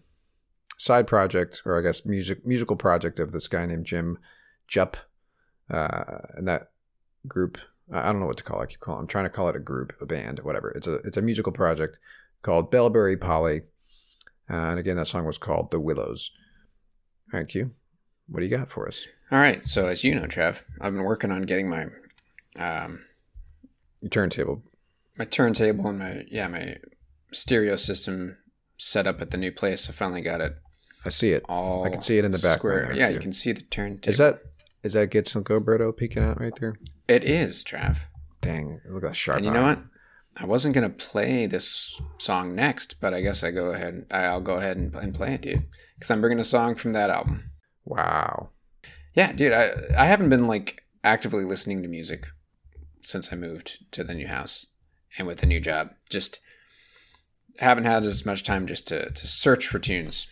[0.79, 4.19] side project, or I guess music musical project of this guy named Jim
[4.67, 4.97] Jupp,
[5.71, 6.73] uh, and that
[7.29, 7.59] group.
[7.91, 8.65] I don't know what to call it.
[8.65, 9.01] I keep calling.
[9.01, 10.71] I'm trying to call it a group, a band, whatever.
[10.71, 11.99] It's a it's a musical project
[12.43, 13.63] called Belbury Poly,
[14.51, 16.31] uh, and again, that song was called The Willows.
[17.33, 17.73] All right, Q.
[18.29, 19.07] What do you got for us?
[19.31, 19.65] All right.
[19.65, 21.87] So, as you know, Trev, I've been working on getting my
[22.59, 23.01] um,
[24.01, 24.63] Your turntable.
[25.19, 26.77] my turntable and my yeah my
[27.33, 28.37] stereo system
[28.79, 29.89] set up at the new place.
[29.89, 30.57] I finally got it
[31.05, 31.45] I see it.
[31.49, 31.85] all.
[31.85, 32.93] I can see it in the background square.
[32.97, 34.09] Yeah, you can see the turntable.
[34.11, 34.41] Is that
[34.83, 36.77] is that Getz and Gilberto peeking out right there?
[37.09, 37.99] It is, Trav.
[38.41, 39.39] Dang, look at that sharp.
[39.39, 39.55] And you eye.
[39.55, 39.83] know what?
[40.37, 44.07] I wasn't gonna play this song next, but I guess I go ahead.
[44.11, 47.11] I'll go ahead and, and play it, dude, because I'm bringing a song from that
[47.11, 47.51] album.
[47.85, 48.51] Wow.
[49.15, 49.53] Yeah, dude.
[49.53, 52.29] I I haven't been like actively listening to music
[53.03, 54.67] since I moved to the new house
[55.19, 55.91] and with the new job.
[56.09, 56.41] Just
[57.59, 60.27] haven't had as much time just to to search for tunes.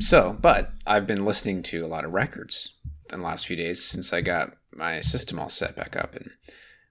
[0.00, 2.73] So, but I've been listening to a lot of records
[3.12, 6.14] in the last few days since I got my system all set back up.
[6.14, 6.30] And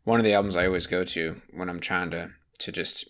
[0.04, 3.10] one of the albums I always go to when I'm trying to to just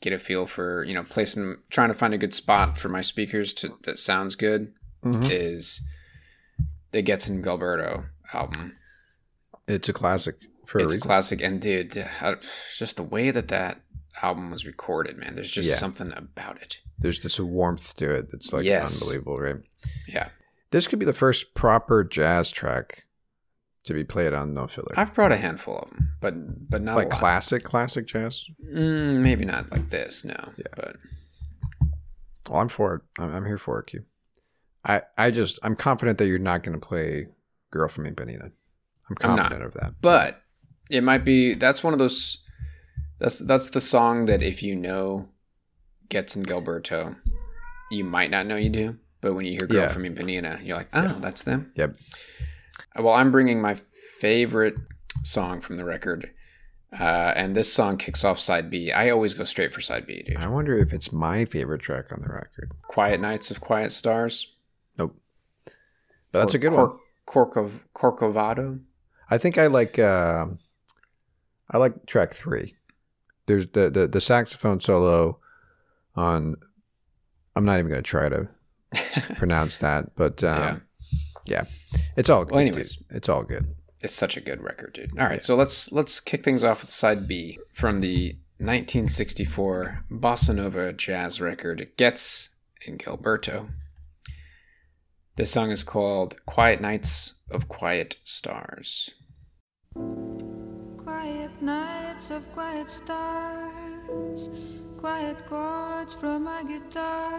[0.00, 3.02] get a feel for you know placing trying to find a good spot for my
[3.02, 4.72] speakers to that sounds good
[5.04, 5.28] Mhm.
[5.30, 5.80] is
[6.92, 8.76] the Getz and Gilberto album.
[9.66, 11.00] It's a classic for a it's a reason.
[11.06, 12.06] classic, and dude,
[12.76, 13.80] just the way that that
[14.22, 15.34] album was recorded, man.
[15.34, 15.74] There's just Yeah.
[15.76, 16.78] something about it.
[16.98, 19.00] There's this warmth to it that's like Yes.
[19.02, 19.56] unbelievable, right?
[20.06, 20.30] Yeah,
[20.70, 23.04] This could be the first proper jazz track
[23.84, 24.92] to be played on No Filler.
[24.96, 26.34] I've brought a handful of them, but
[26.70, 27.18] but not like a lot.
[27.18, 28.44] classic, classic jazz.
[28.72, 30.36] Mm, maybe not like this, no.
[30.56, 30.64] Yeah.
[30.76, 30.96] But
[32.48, 33.02] Well, I'm for it.
[33.18, 34.04] I'm, I'm here for it, Q.
[34.84, 37.26] I, I just, I'm confident that you're not going to play
[37.70, 38.52] Girl from Ipanema.
[39.10, 39.50] I'm I'm not.
[39.50, 39.94] confident of that.
[40.00, 40.42] but
[40.90, 41.54] it might be.
[41.54, 42.38] That's one of those.
[43.18, 45.28] That's that's the song that if you know
[46.08, 47.16] Getz and Gilberto,
[47.90, 48.98] you might not know you do.
[49.20, 49.92] But when you hear "Girl Yeah.
[49.92, 51.96] from Ipanema," you're like, "Oh, that's them." Yep.
[52.98, 53.76] Well, I'm bringing my
[54.20, 54.76] favorite
[55.24, 56.30] song from the record,
[56.98, 58.92] uh, and this song kicks off side B.
[58.92, 60.36] I always go straight for side B, dude.
[60.36, 62.72] I wonder if it's my favorite track on the record.
[62.88, 64.54] "Quiet Nights of Quiet Stars."
[64.96, 65.20] Nope.
[66.32, 66.86] But that's Or a good one.
[67.26, 68.80] Cor- Corcov- Corcovado.
[69.30, 70.46] I think I like uh,
[71.70, 72.76] I like track three.
[73.46, 75.38] There's the, the the saxophone solo
[76.14, 76.54] on.
[77.56, 78.48] I'm not even going to try to
[79.36, 80.82] pronounce that, but um,
[81.46, 81.64] yeah.
[82.16, 82.52] it's all good.
[82.52, 82.68] Well, dude.
[82.68, 83.02] anyways.
[83.10, 83.74] it's all good.
[84.02, 85.18] It's such a good record, dude.
[85.18, 90.54] All right, so let's let's kick things off with side B from the 1964 bossa
[90.54, 92.50] nova jazz record "Getz"
[92.86, 93.70] in Gilberto.
[95.36, 99.10] This song is called "Quiet Nights of Quiet Stars."
[100.96, 103.97] Quiet nights of quiet stars,
[104.96, 107.38] quiet chords from my guitar,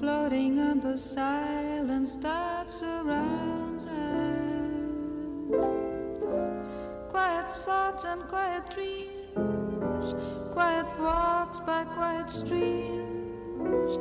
[0.00, 5.64] floating on the silence that surrounds us.
[7.08, 10.14] Quiet thoughts and quiet dreams,
[10.52, 13.98] quiet walks by quiet streams,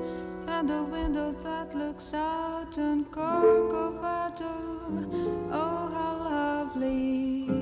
[0.48, 4.54] and a window that looks out on Corcovado.
[5.52, 7.57] Oh, how lovely!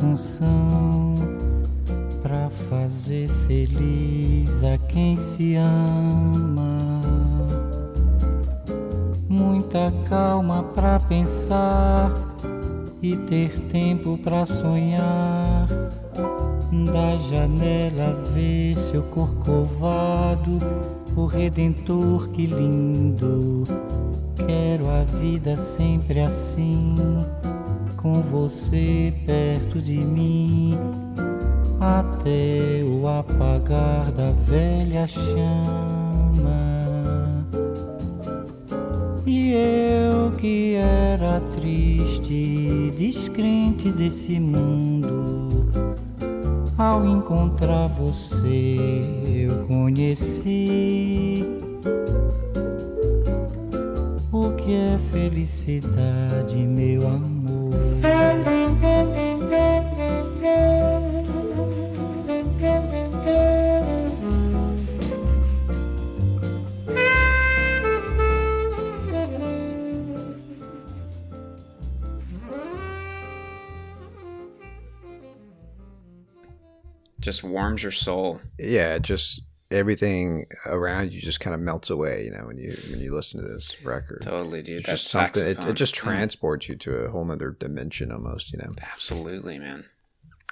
[0.00, 1.14] Canção
[2.22, 6.78] pra fazer feliz a quem se ama.
[9.28, 12.12] Muita calma pra pensar
[13.02, 15.66] e ter tempo pra sonhar.
[16.92, 20.58] Da janela ver seu corcovado,
[21.16, 23.64] o redentor que lindo.
[24.36, 26.94] Quero a vida sempre assim,
[28.00, 30.74] com você perto de mim,
[31.78, 36.70] até o apagar da velha chama.
[39.26, 45.68] E eu que era triste, descrente desse mundo,
[46.78, 48.76] ao encontrar você
[49.26, 51.44] eu conheci
[54.32, 57.39] o que é felicidade, meu amor.
[77.20, 78.40] Just warms your soul.
[78.58, 83.00] Yeah, just everything around you just kind of melts away, you know, when you when
[83.00, 84.22] you listen to this record.
[84.22, 84.78] Totally, dude.
[84.80, 85.46] It's just something.
[85.46, 85.98] It, it just Mm.
[85.98, 88.70] transports you to a whole nother dimension, almost, you know.
[88.92, 89.84] Absolutely, man.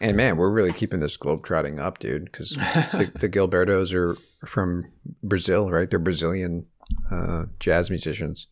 [0.00, 2.50] And man, we're really keeping this globe trotting up, dude, because
[2.92, 4.16] the, the Gilbertos are
[4.46, 4.86] from
[5.24, 5.90] Brazil, right?
[5.90, 6.66] They're Brazilian
[7.10, 8.46] uh, jazz musicians.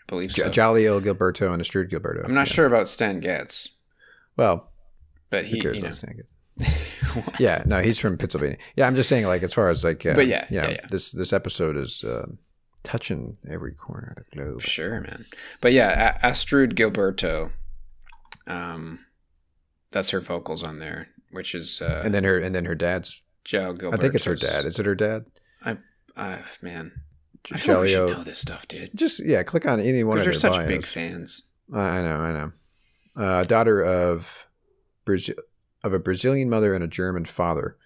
[0.00, 0.50] I believe J- so.
[0.50, 2.24] João Gilberto and Astrud Gilberto.
[2.24, 2.54] I'm not Yeah.
[2.54, 3.68] sure about Stan Getz,
[4.36, 4.70] Well,
[5.30, 6.32] but who he, cares you know, about Stan Getz?
[7.38, 8.56] Yeah, no, he's from Pennsylvania.
[8.76, 10.86] Yeah, I'm just saying, like, as far as like, uh, But yeah, yeah, yeah.
[10.90, 12.26] this this episode is uh,
[12.82, 14.60] touching every corner of the globe.
[14.62, 15.26] Sure, man.
[15.60, 17.52] But yeah, A- Astrud Gilberto,
[18.46, 19.04] um,
[19.90, 23.22] that's her vocals on there, which is uh, And then her and then her dad's.
[23.44, 23.94] Joe Gilberto.
[23.94, 24.66] I think it's her dad.
[24.66, 25.24] Is it her dad?
[25.64, 25.78] I,
[26.16, 26.92] I man,
[27.50, 28.90] I feel like should know this stuff, dude.
[28.94, 31.44] Just yeah, click on any one of they're their such big fans.
[31.72, 32.52] I I know, I know.
[33.16, 34.46] Uh, daughter of
[35.06, 35.34] Brazil,
[35.84, 37.76] of a Brazilian mother and a German father.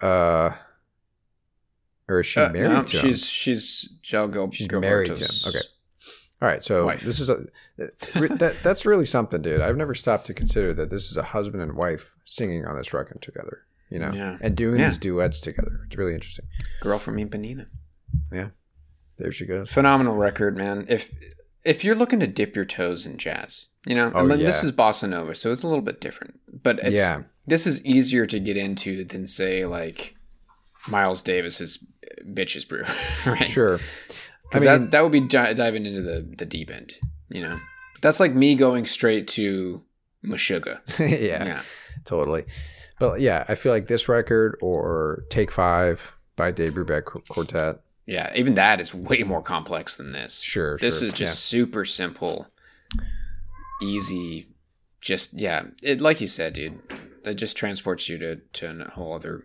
[0.00, 0.50] Uh,
[2.08, 3.16] or is she Uh, married no, to she's him?
[3.16, 5.30] she's Joe Gil- She's Gilberto's married to him.
[5.48, 5.66] Okay.
[6.42, 7.00] All right, so wife.
[7.02, 7.46] this is a
[7.78, 9.62] that that's really something, dude.
[9.62, 12.92] I've never stopped to consider that this is a husband and wife singing on this
[12.92, 14.36] record together, you know, Yeah.
[14.42, 14.88] and doing Yeah.
[14.88, 15.80] these duets together.
[15.86, 16.44] It's really interesting.
[16.82, 17.66] girl from Ipanema.
[18.30, 18.50] Yeah,
[19.16, 19.72] there she goes.
[19.72, 20.84] Phenomenal record, man.
[20.90, 21.10] If
[21.66, 24.62] if you're looking to dip your toes in jazz, you know, Oh, I mean, this
[24.64, 26.40] is bossa nova, so it's a little bit different.
[26.62, 27.22] But it's, Yeah.
[27.46, 30.14] this is easier to get into than say like
[30.88, 31.84] Miles Davis's
[32.24, 32.84] "Bitches Brew,"
[33.26, 33.48] right?
[33.48, 33.80] Sure.
[34.52, 36.94] I mean, that that would be di- diving into the the deep end.
[37.28, 37.58] You know,
[38.02, 39.82] that's like me going straight to
[40.24, 40.80] Meshuggah.
[41.00, 41.62] yeah, Yeah.
[42.04, 42.44] totally.
[42.98, 47.80] But yeah, I feel like this record or Take Five by Dave Brubeck Quartet.
[48.06, 50.40] Yeah, even that is way more complex than this.
[50.40, 52.46] Sure, This sure, is just super simple,
[53.82, 54.48] easy.
[55.00, 56.80] Just yeah, it like you said, dude.
[57.24, 59.44] It just transports you to to a whole other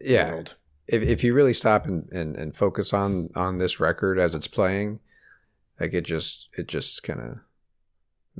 [0.00, 0.56] Yeah, world.
[0.86, 4.48] if if you really stop and, and, and focus on on this record as it's
[4.48, 5.00] playing,
[5.80, 7.38] like it just it just kind of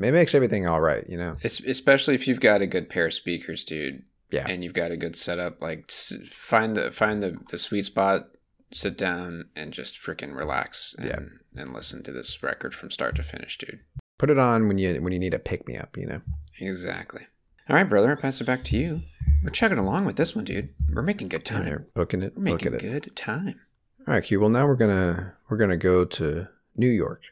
[0.02, 1.36] it makes everything all right, you know.
[1.42, 4.04] Es- especially if you've got a good pair of speakers, dude.
[4.30, 4.46] Yeah.
[4.46, 5.62] and you've got a good setup.
[5.62, 8.28] Like find the find the the sweet spot,
[8.72, 11.62] sit down, and just freaking relax and Yeah.
[11.62, 13.80] and listen to this record from start to finish, dude.
[14.18, 16.20] Put it on when you when you need a pick me up, you know.
[16.58, 17.26] Exactly.
[17.68, 18.12] All right, brother.
[18.12, 19.02] I pass it back to you.
[19.44, 20.70] We're chugging along with this one, dude.
[20.92, 21.64] We're making good time.
[21.66, 22.80] they're booking it, We're making it.
[22.80, 23.60] good time.
[24.06, 24.40] All right, Q.
[24.40, 27.22] Well, now we're gonna we're gonna go to New York,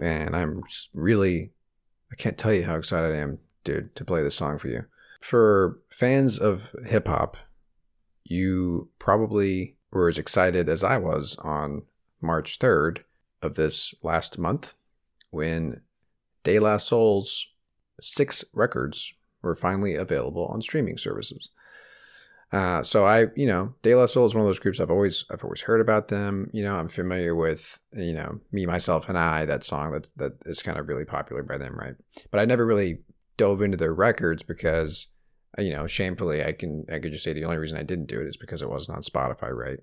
[0.00, 0.62] and I'm
[0.94, 1.52] really
[2.12, 4.84] I can't tell you how excited I am, dude, to play this song for you.
[5.20, 7.36] For fans of hip hop,
[8.24, 11.82] you probably were as excited as I was on
[12.20, 12.98] March 3rd
[13.42, 14.74] of this last month
[15.30, 15.80] when
[16.44, 17.48] De La Soul's
[18.00, 19.12] six records
[19.42, 21.50] were finally available on streaming services.
[22.52, 25.24] Uh, so I, you know, De La Soul is one of those groups I've always
[25.30, 26.50] I've always heard about them.
[26.52, 29.46] You know, I'm familiar with, you know, me, myself, and I.
[29.46, 31.94] That song that that is kind of really popular by them, right?
[32.30, 32.98] But I never really
[33.38, 35.06] dove into their records because,
[35.58, 38.20] you know, shamefully, I can I could just say the only reason I didn't do
[38.20, 39.80] it is because it wasn't on Spotify, right?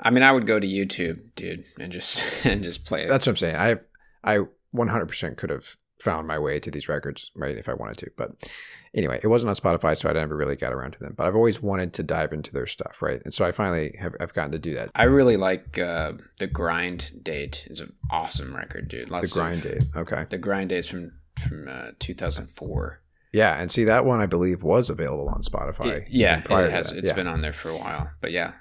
[0.00, 3.08] I mean, I would go to YouTube, dude, and just and just play it.
[3.08, 3.56] That's what I'm saying.
[3.56, 3.76] I
[4.24, 8.10] I 100% could have found my way to these records, right, if I wanted to.
[8.16, 8.50] But
[8.94, 11.14] anyway, it wasn't on Spotify, so I never really got around to them.
[11.16, 13.22] But I've always wanted to dive into their stuff, right?
[13.24, 14.90] And so I finally have I've gotten to do that.
[14.94, 17.66] I really like uh, the Grind Date.
[17.70, 19.08] is an awesome record, dude.
[19.08, 19.84] The grind of, date.
[19.94, 20.26] Okay.
[20.28, 23.01] The Grind Date is from from uh, 2004.
[23.32, 25.86] Yeah, and see that one I believe was available on Spotify.
[26.02, 26.92] It- yeah, it has.
[26.92, 27.14] It's Yeah.
[27.14, 28.10] been on there for a while.
[28.20, 28.52] But yeah,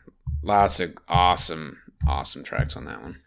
[0.44, 3.18] lots of awesome, awesome tracks on that one.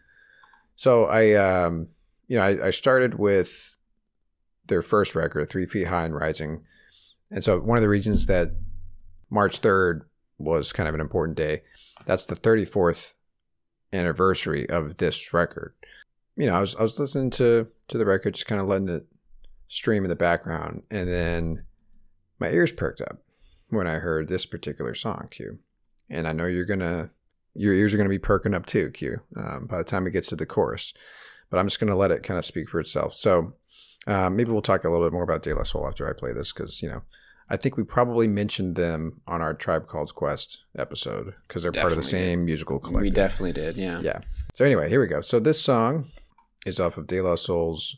[0.75, 1.89] So I, um,
[2.27, 3.75] you know, I, I started with
[4.65, 6.63] their first record, Three Feet High and Rising,
[7.29, 8.51] and so one of the reasons that
[9.29, 10.03] March third
[10.39, 11.61] was kind of an important day,
[12.05, 13.13] that's the thirty fourth
[13.93, 15.73] anniversary of this record.
[16.35, 18.89] You know, I was I was listening to to the record, just kind of letting
[18.89, 19.05] it
[19.67, 21.65] stream in the background, and then
[22.39, 23.19] my ears perked up
[23.69, 25.59] when I heard this particular song, Q.
[26.09, 27.09] And I know you're gonna
[27.53, 29.21] your ears are gonna be perking up too, Q.
[29.37, 30.93] Um, by the time it gets to the chorus,
[31.49, 33.15] but I'm just gonna let it kind of speak for itself.
[33.15, 33.53] So
[34.07, 36.33] um, maybe we'll talk a little bit more about De La Soul after I play
[36.33, 37.01] this because you know
[37.49, 41.91] I think we probably mentioned them on our Tribe Called Quest episode because they're part
[41.91, 43.01] of the Definitely same musical collective.
[43.01, 43.77] We definitely did.
[43.77, 43.99] Yeah.
[44.01, 44.19] Yeah.
[44.53, 45.21] So anyway, here we go.
[45.21, 46.05] So this song
[46.65, 47.97] is off of De La Soul's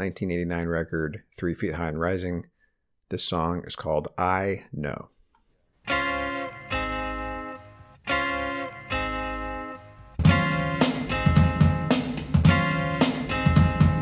[0.00, 2.46] 1989 record, Three Feet High and Rising.
[3.10, 5.10] This song is called Eye Know.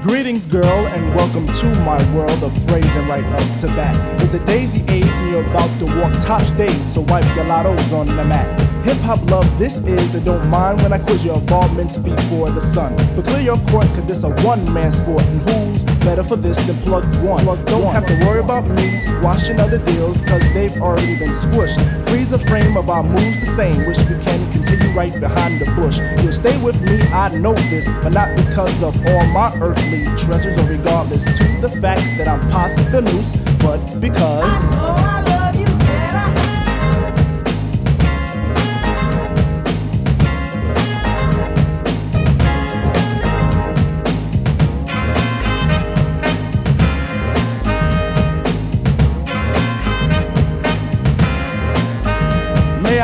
[0.05, 4.23] Greetings, girl, and welcome to my world of phrasing right up to bat.
[4.23, 7.93] It's the daisy age, and you're about to walk top stage, so wipe your lottos
[7.93, 8.68] on the mat.
[8.89, 12.63] Hip hop love, this is, and don't mind when I quiz your involvements before the
[12.63, 12.97] sun.
[13.15, 16.57] But clear your court, cause this a one man sport, and who's better for this
[16.65, 17.45] than Plug One?
[17.45, 21.77] don't have to worry about me squashing other deals, cause they've already been squished.
[22.09, 25.71] Freeze a frame of our moves the same, wish we can continue right behind the
[25.77, 26.01] bush.
[26.23, 30.57] You'll stay with me, I know this, but not because of all my earthly treasures,
[30.57, 34.65] or regardless to the fact that I'm past the noose, but because.
[34.73, 35.28] May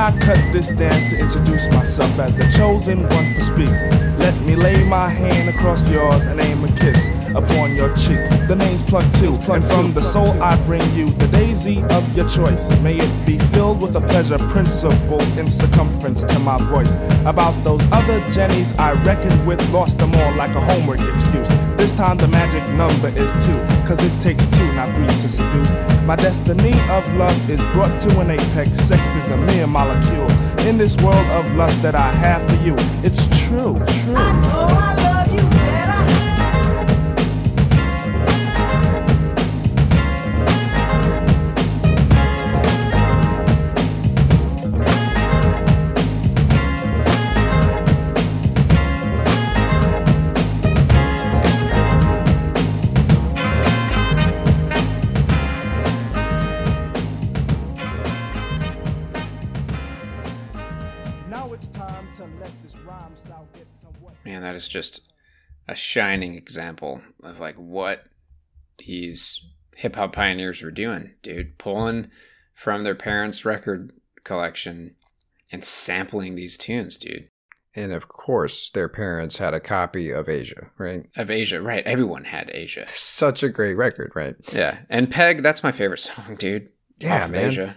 [0.04, 3.70] I cut this dance to introduce myself as the chosen one to speak?
[4.18, 8.20] Let me lay my hand across yours and aim a kiss upon your cheek.
[8.46, 12.28] The name's Plug Two, and from the soul I bring you the daisy of your
[12.28, 12.68] choice.
[12.82, 16.92] May it be filled with a pleasure principle in circumference to my voice.
[17.24, 21.48] About those other Jennies I reckoned with, lost them all like a homework excuse.
[21.84, 25.70] This time the magic number is two, cause it takes two, not three to seduce.
[26.06, 28.70] My destiny of love is brought to an apex.
[28.70, 30.30] Sex is a mere molecule.
[30.66, 32.74] In this world of lust that I have for you,
[33.04, 35.03] it's true, true.
[64.64, 65.12] Is just
[65.68, 68.04] a shining example of like what
[68.78, 69.44] these
[69.76, 71.58] hip hop pioneers were doing, dude.
[71.58, 72.10] Pulling
[72.54, 73.92] from their parents' record
[74.24, 74.94] collection
[75.52, 77.28] and sampling these tunes, dude.
[77.76, 81.06] And of course, their parents had a copy of Aja, right?
[81.16, 81.84] Of Aja, right?
[81.86, 82.86] Everyone had Aja.
[82.88, 84.36] Such a great record, right?
[84.52, 84.78] Yeah.
[84.88, 86.70] And Peg, that's my favorite song, dude.
[87.00, 87.50] Yeah, man.
[87.50, 87.76] Aja.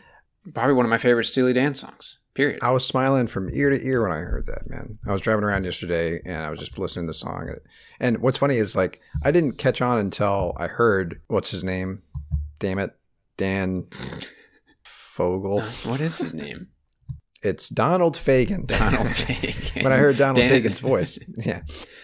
[0.54, 2.20] Probably one of my favorite Steely Dan songs.
[2.38, 2.60] Period.
[2.62, 5.00] I was smiling from ear to ear when I heard that, man.
[5.08, 7.50] I was driving around yesterday and I was just listening to the song.
[7.50, 7.60] And,
[8.00, 12.04] and what's funny is like I didn't catch on until I heard what's his name?
[12.60, 12.96] Damn it,
[13.38, 13.88] Dan
[14.84, 15.62] Fogel.
[15.86, 16.68] What is his name?
[17.42, 18.68] It's Donald Fagen.
[18.68, 19.84] Donald Fagen.
[19.84, 21.64] when I heard Donald Dan- Fagen's voice, yeah.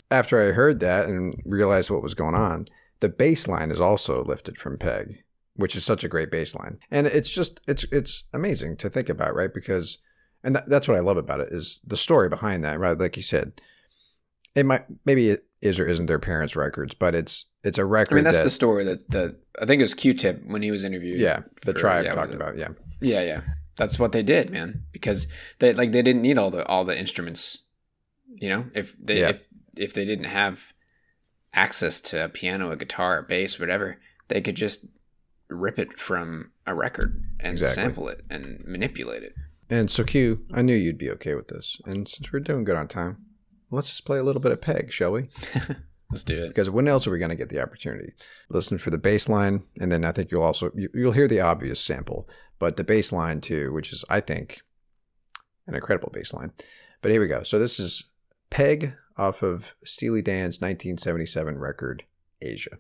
[0.10, 2.66] After I heard that and realized what was going on,
[3.02, 5.24] the bass line is also lifted from Peg,
[5.58, 6.80] which is such a great bass line.
[6.90, 9.54] And it's just it's it's amazing to think about, right?
[9.54, 10.00] Because
[10.44, 12.98] and that, that's what I love about it is the story behind that, right?
[12.98, 13.54] Like you said,
[14.56, 18.16] it might maybe it is or isn't their parents' records, but it's it's a record.
[18.16, 20.72] I mean, that's that, the story that the I think it was Q-Tip when he
[20.72, 21.20] was interviewed.
[21.22, 22.70] yeah the for- tribe yeah, talked about yeah
[23.02, 23.42] Yeah, yeah.
[23.76, 24.84] That's what they did, man.
[24.92, 25.26] Because
[25.60, 27.64] they like they didn't need all the all the instruments.
[28.28, 29.30] You know, if they Yeah.
[29.30, 30.74] if if they didn't have
[31.54, 34.86] access to a piano, a guitar, a bass, whatever, they could just
[35.50, 37.84] rip it from a record and Exactly.
[37.84, 39.34] sample it and manipulate it.
[39.74, 42.76] And so Q, I knew you'd be okay with this, and since we're doing good
[42.76, 43.26] on time,
[43.72, 45.30] let's just play a little bit of Peg, shall we?
[46.12, 46.50] Let's do it.
[46.50, 48.14] because when else are we going to get the opportunity?
[48.52, 51.40] Listen for the bass line, and then I think you'll also you, you'll hear the
[51.40, 54.62] obvious sample, but the bass line too, which is I think
[55.66, 56.52] an incredible bass line.
[57.02, 57.42] But here we go.
[57.42, 58.12] So this is
[58.52, 62.04] Peg off of Steely Dan's 1977 record
[62.44, 62.78] Aja.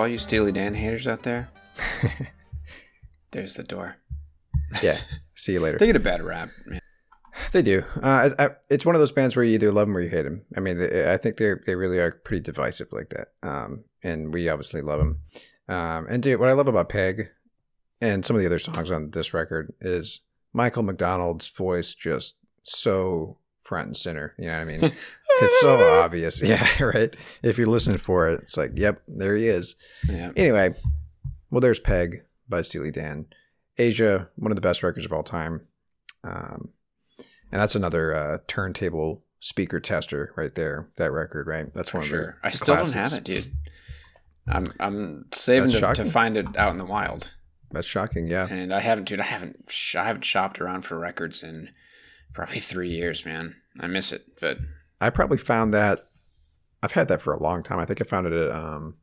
[0.00, 1.50] All you Steely Dan haters out there,
[3.32, 3.96] there's the door.
[4.82, 4.98] Yeah.
[5.34, 5.76] See you later.
[5.80, 6.80] They get a bad rap, man.
[7.52, 7.82] They do.
[8.02, 10.08] Uh, I, I, it's one of those bands where you either love them or you
[10.08, 10.44] hate them.
[10.56, 13.28] I mean, they, I think they they really are pretty divisive like that.
[13.42, 15.20] Um, and we obviously love them.
[15.68, 17.30] Um, and dude, what I love about Peg
[18.00, 20.20] and some of the other songs on this record is
[20.52, 23.38] Michael McDonald's voice just so
[23.70, 24.34] front and center.
[24.36, 24.82] You know what I mean?
[25.42, 26.42] it's so obvious.
[26.50, 27.14] Yeah, right.
[27.44, 29.76] If you're listening for it, it's like, yep, there he is.
[30.08, 30.32] Yeah.
[30.36, 30.74] Anyway,
[31.52, 33.26] well, there's Peg by Steely Dan.
[33.78, 35.68] Aja, one of the best records of all time.
[36.24, 36.70] Um,
[37.52, 40.88] and that's another uh, turntable speaker tester right there.
[40.96, 41.72] That record, right?
[41.72, 42.38] That's For one of sure.
[42.42, 43.52] the I still don't have it, dude.
[44.48, 47.34] I'm I'm saving to, to find it out in the wild,
[47.70, 48.26] That's shocking.
[48.26, 48.48] Yeah.
[48.50, 49.20] and I haven't, dude.
[49.20, 51.70] I haven't sh- I haven't shopped around for records in
[52.34, 53.54] probably three years, man.
[53.78, 54.58] I miss it, but
[55.00, 56.04] I probably found that.
[56.82, 57.78] I've had that for a long time.
[57.78, 58.50] I think I found it at.
[58.50, 58.96] Um,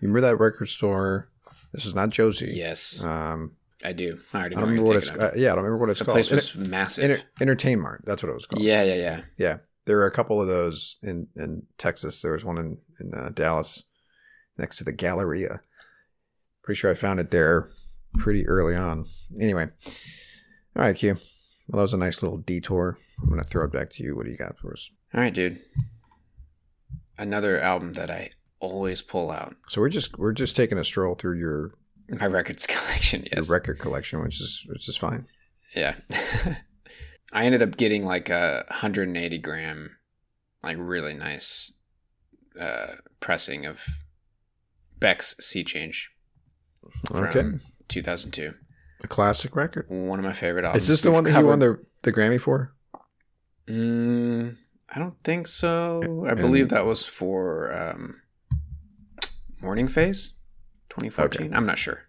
[0.00, 1.28] you remember that record store?
[1.72, 2.52] This is not Josie.
[2.54, 4.18] yes, Um, I do.
[4.32, 5.10] I already I don't remember what it's.
[5.10, 5.20] of.
[5.20, 6.14] Uh, yeah, I don't remember what it's The called.
[6.14, 7.10] place was Enter- massive.
[7.10, 7.22] Enter-
[7.54, 8.04] Entertainmart.
[8.04, 8.62] That's what it was called.
[8.62, 9.20] yeah, yeah, yeah.
[9.36, 12.22] Yeah, there were a couple of those in in Texas.
[12.22, 13.82] There was one in in uh, Dallas,
[14.56, 15.60] next to the Galleria.
[16.62, 17.68] Pretty sure I found it there
[18.18, 19.06] pretty early on.
[19.40, 21.14] Anyway, all right, Q.
[21.68, 22.96] Well, that was a nice little detour.
[23.22, 24.16] I'm gonna throw it back to you.
[24.16, 24.90] What do you got for us?
[25.14, 25.60] All right, dude.
[27.16, 29.54] Another album that I always pull out.
[29.68, 31.70] So we're just we're just taking a stroll through your
[32.08, 33.20] My records collection.
[33.22, 33.48] your Yes.
[33.48, 35.26] record collection, which is which is fine.
[35.76, 35.94] Yeah.
[37.32, 39.96] I ended up getting like a 180 gram,
[40.62, 41.72] like really nice
[42.60, 43.80] uh, pressing of
[44.98, 46.10] Beck's Sea Change
[47.08, 47.42] from Okay,
[47.88, 48.54] 2002.
[49.02, 49.86] a classic record.
[49.88, 50.84] One of my favorite albums.
[50.84, 52.72] Is this the We've one that you won the the Grammy for?
[53.68, 54.56] Mm,
[54.94, 56.24] I don't think so.
[56.26, 58.20] I And- believe that was for um,
[59.62, 60.32] Morning Phase
[60.90, 61.54] 2014.
[61.54, 62.02] I'm not sure.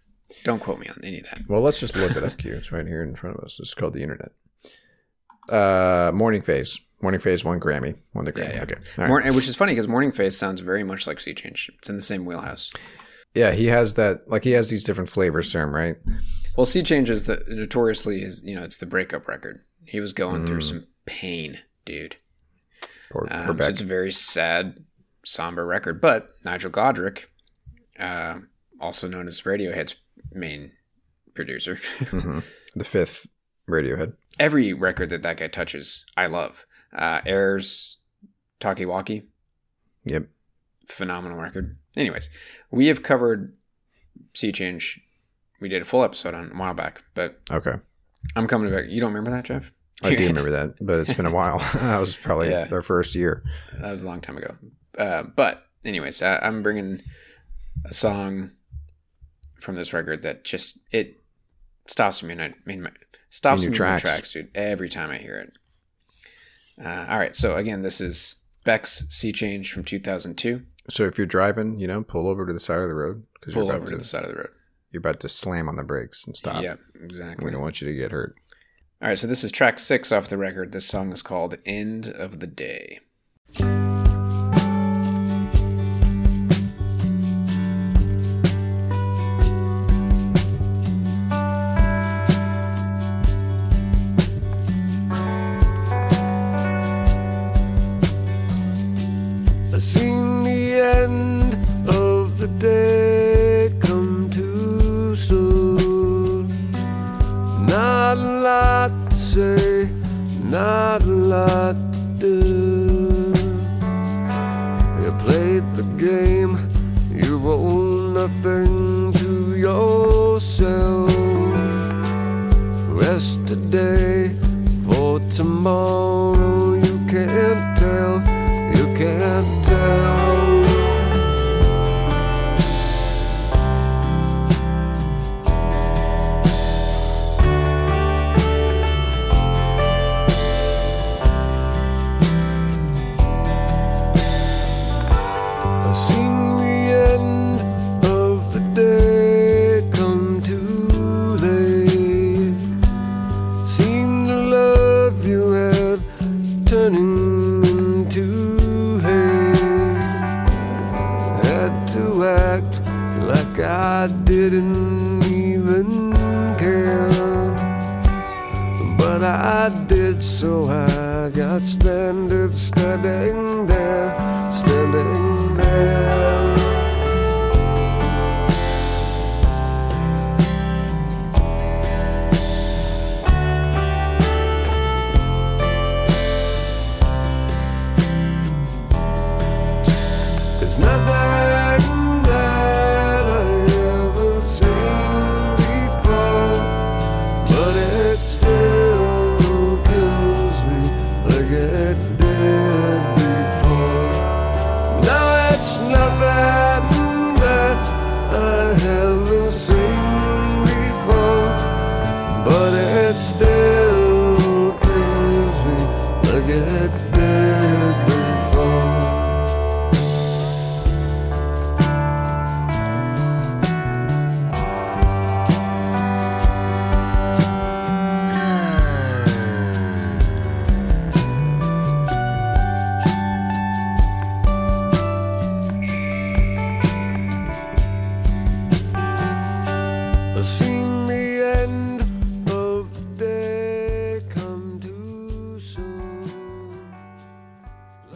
[0.43, 1.41] Don't quote me on any of that.
[1.47, 2.53] Well, let's just look it up, Q.
[2.55, 3.59] It's right here in front of us.
[3.59, 4.31] It's called the internet.
[5.49, 6.79] Uh, Morning Phase.
[7.01, 7.95] Morning Phase won Grammy.
[8.13, 8.55] Won the Grammy.
[8.55, 8.63] yeah.
[8.63, 8.75] Okay.
[8.97, 9.25] All right.
[9.25, 11.71] Mor- which is funny because Morning Phase sounds very much like Sea Change.
[11.77, 12.71] It's in the same wheelhouse.
[13.35, 14.27] Yeah, he has that.
[14.27, 15.97] Like he has these different flavors to him, right?
[16.57, 19.61] Well, Sea Change is the notoriously is you know it's the breakup record.
[19.85, 20.63] He was going through Mm.
[20.67, 22.17] some pain, dude.
[23.11, 24.83] Poor, poor Um, so it's a very sad,
[25.23, 26.01] somber record.
[26.01, 27.25] But Nigel Godrich,
[27.99, 28.39] uh,
[28.79, 29.95] also known as Radiohead's
[30.31, 30.71] main
[31.33, 32.43] producer, Mhm.
[32.75, 33.27] The fifth
[33.69, 34.13] Radiohead.
[34.39, 36.65] every record that that guy touches, I love.
[36.93, 37.97] Uh, Airs,
[38.59, 39.27] Talkie Walkie,
[40.05, 40.27] Yep.
[40.87, 41.77] phenomenal record.
[41.95, 42.29] Anyways,
[42.71, 43.55] we have covered
[44.33, 45.01] Sea Change.
[45.61, 47.75] We did a full episode on a while back, but Okay.
[48.35, 48.85] I'm coming back.
[48.89, 49.71] You don't remember that, Jeff?
[50.03, 51.59] I do remember that, but it's been a while.
[51.75, 52.65] that was probably Yeah.
[52.65, 53.43] their first year.
[53.79, 54.55] That was a long time ago.
[54.97, 57.01] Uh, but anyways, I, I'm bringing
[57.85, 58.51] a song
[59.61, 61.21] from this record that just it
[61.87, 62.91] stops me in, my- in my
[63.29, 64.01] stops me your in my tracks.
[64.01, 64.49] tracks, dude.
[64.55, 65.53] Every time I hear it.
[66.83, 68.35] Uh, all right, so again, this is
[68.65, 70.61] Beck's Sea Change from 2002.
[70.89, 73.55] So if you're driving, you know, pull over to the side of the road because
[73.55, 74.49] you're Pull about over to, to the side of the road.
[74.91, 76.61] you're about to slam on the brakes and stop.
[76.61, 77.45] Yeah, exactly.
[77.45, 78.35] We don't want you to get hurt.
[79.05, 80.71] All right, so this is track six off the record.
[80.71, 83.01] This song is called "End of the Day."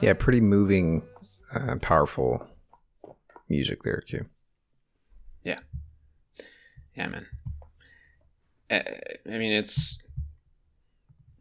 [0.10, 1.04] Yeah, pretty moving,
[1.54, 2.48] uh, powerful
[3.48, 4.26] music there, Q.
[5.44, 5.60] Yeah.
[6.96, 7.28] Yeah, man.
[8.72, 8.82] Uh,
[9.32, 10.00] I mean, it's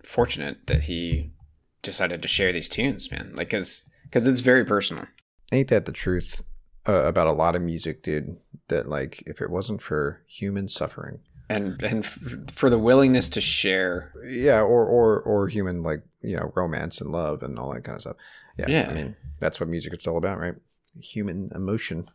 [0.04, 1.32] fortunate that he
[1.80, 3.32] decided to share these tunes, man.
[3.34, 5.06] Like, cause, cause it's very personal.
[5.50, 6.42] Ain't that the truth
[6.86, 8.36] uh, about a lot of music, dude?
[8.68, 12.18] That like, if it wasn't for human suffering, And, and f-
[12.52, 14.12] for the willingness to share.
[14.26, 17.96] yeah, or or or human like you know romance and love and all that kind
[17.96, 18.16] of stuff.
[18.58, 18.90] Yeah, Yeah.
[18.90, 20.54] I mean that's what music is all about, right?
[21.00, 22.08] Human emotion.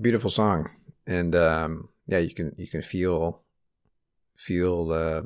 [0.00, 0.70] Beautiful song,
[1.06, 3.42] and um, yeah, you can you can feel
[4.36, 5.22] feel uh,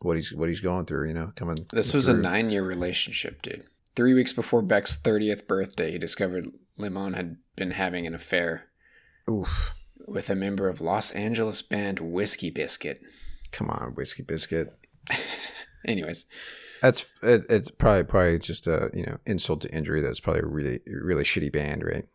[0.00, 1.08] what he's what he's going through.
[1.08, 1.66] You know, coming.
[1.72, 3.64] This was a nine year relationship, dude.
[3.96, 6.46] Three weeks before Beck's 30th birthday, he discovered
[6.78, 8.68] Limon had been having an affair
[9.28, 9.74] Oof.
[10.06, 13.00] with a member of Los Angeles band Whiskey Biscuit.
[13.50, 14.72] Come on, whiskey biscuit.
[15.84, 16.24] Anyways,
[16.82, 20.00] That's it, it's probably probably just a you know insult to injury.
[20.00, 22.06] That's probably a really really shitty band, right?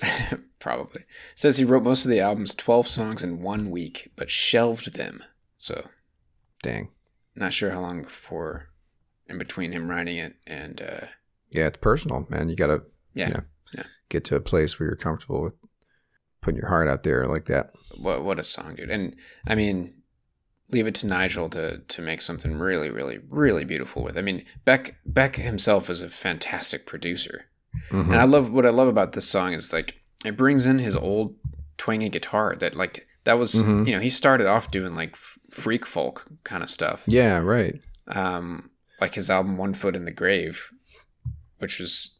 [0.58, 1.02] probably.
[1.34, 5.22] Says he wrote most of the album's 12 songs in one week, but shelved them.
[5.56, 5.88] So,
[6.62, 6.90] Dang.
[7.34, 8.68] not sure how long before
[9.26, 11.06] in between him writing it and, uh,
[11.50, 12.48] Yeah, it's personal, man.
[12.48, 13.28] You gotta yeah.
[13.28, 13.42] you know
[13.76, 13.82] Yeah.
[14.08, 15.54] get to a place where you're comfortable with
[16.40, 17.72] putting your heart out there like that.
[17.96, 18.90] What, what a song, dude.
[18.90, 19.16] And
[19.48, 19.97] I mean,
[20.70, 24.18] leave it to Nigel to, to make something really, really, really beautiful with.
[24.18, 27.46] I mean, Beck, Beck himself is a fantastic producer.
[27.90, 28.06] Mhm.
[28.06, 30.96] And I love what I love about this song is like it brings in his
[30.96, 31.36] old
[31.76, 33.86] twangy guitar that like that was Mhm.
[33.86, 37.02] you know he started off doing like f- freak folk kind of stuff.
[37.06, 37.80] Yeah, right.
[38.08, 40.68] Um, like his album One Foot in the Grave,
[41.58, 42.14] which was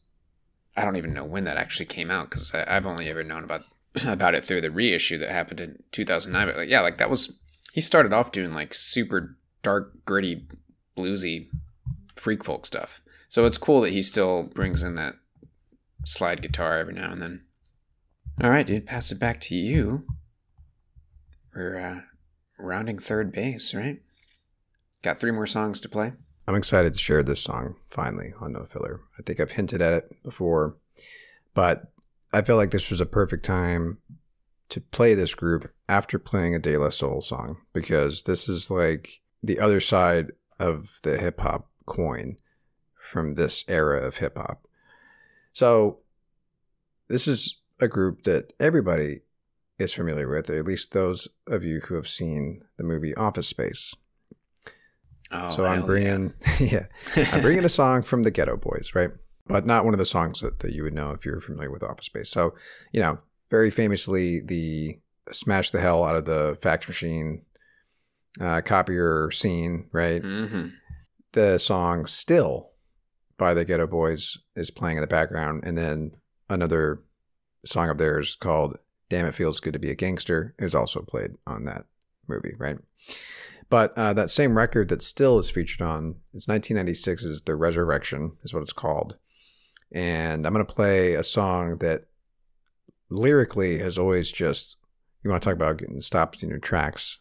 [0.77, 3.65] I don't even know when that actually came out because I've only ever known about
[4.05, 6.47] about it through the reissue that happened in 2009.
[6.47, 7.33] But like yeah, like that was
[7.79, 10.49] he started off doing like super dark, gritty,
[10.97, 11.47] bluesy
[12.17, 13.01] freak folk stuff.
[13.29, 15.15] So it's cool that he still brings in that
[16.05, 17.45] slide guitar every now and then.
[18.43, 20.05] All right, dude, pass it back to you.
[21.55, 22.01] We're uh,
[22.59, 24.01] rounding third base, right?
[25.03, 26.15] Got three more songs to play.
[26.49, 29.03] I'm excited to share this song finally on No Filler.
[29.17, 30.79] I think I've hinted at it before,
[31.55, 31.93] but
[32.33, 33.99] I felt like this was a perfect time
[34.71, 39.21] to play this group after playing a De La Soul song because this is like
[39.43, 42.37] the other side of the hip hop coin
[42.95, 44.67] from this era of hip hop.
[45.53, 46.01] So,
[47.09, 49.21] this is a group that everybody
[49.79, 53.95] is familiar with, at least those of you who have seen the movie Office Space.
[55.31, 56.87] Oh, so I'm bringing, yeah,
[57.17, 57.29] yeah.
[57.33, 59.11] I'm bringing a song from the Geto Boys, right?
[59.47, 61.83] But not one of the songs that, that you would know if you're familiar with
[61.83, 62.31] Office Space.
[62.31, 62.55] So,
[62.93, 63.19] you know,
[63.51, 64.99] very famously, the
[65.33, 67.43] smash the hell out of the fax machine
[68.41, 70.23] uh, copier scene, right?
[70.23, 70.69] hmm
[71.33, 72.73] The song Still
[73.37, 75.63] by the Geto Boys is playing in the background.
[75.65, 76.13] And then
[76.49, 77.03] another
[77.65, 81.33] song of theirs called Damn It Feels Good to Be a Gangster is also played
[81.47, 81.85] on that
[82.27, 82.79] movie, right?
[83.71, 88.55] But uh, that same record that still is featured on, it's 1996's The Resurrection, is
[88.55, 89.17] what it's called.
[89.93, 92.07] And I'm going to play a song that
[93.11, 94.78] lyrically has always just,
[95.31, 97.19] want to talk about getting stopped in your tracks.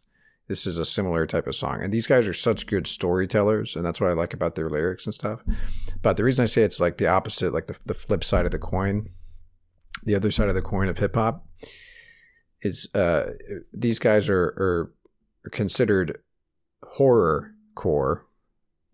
[0.48, 1.82] This is a similar type of song.
[1.82, 3.76] And these guys are such good storytellers.
[3.76, 5.44] And that's what I like about their lyrics and stuff.
[6.02, 8.52] But the reason I say it's like the opposite, like the, the flip side of
[8.52, 9.10] the coin,
[10.04, 11.46] the other side of the coin of hip hop,
[12.62, 13.32] is uh,
[13.74, 14.94] these guys are, are
[15.52, 16.20] considered
[16.84, 18.26] horror core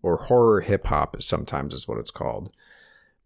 [0.02, 2.54] or horror hip hop sometimes is what it's called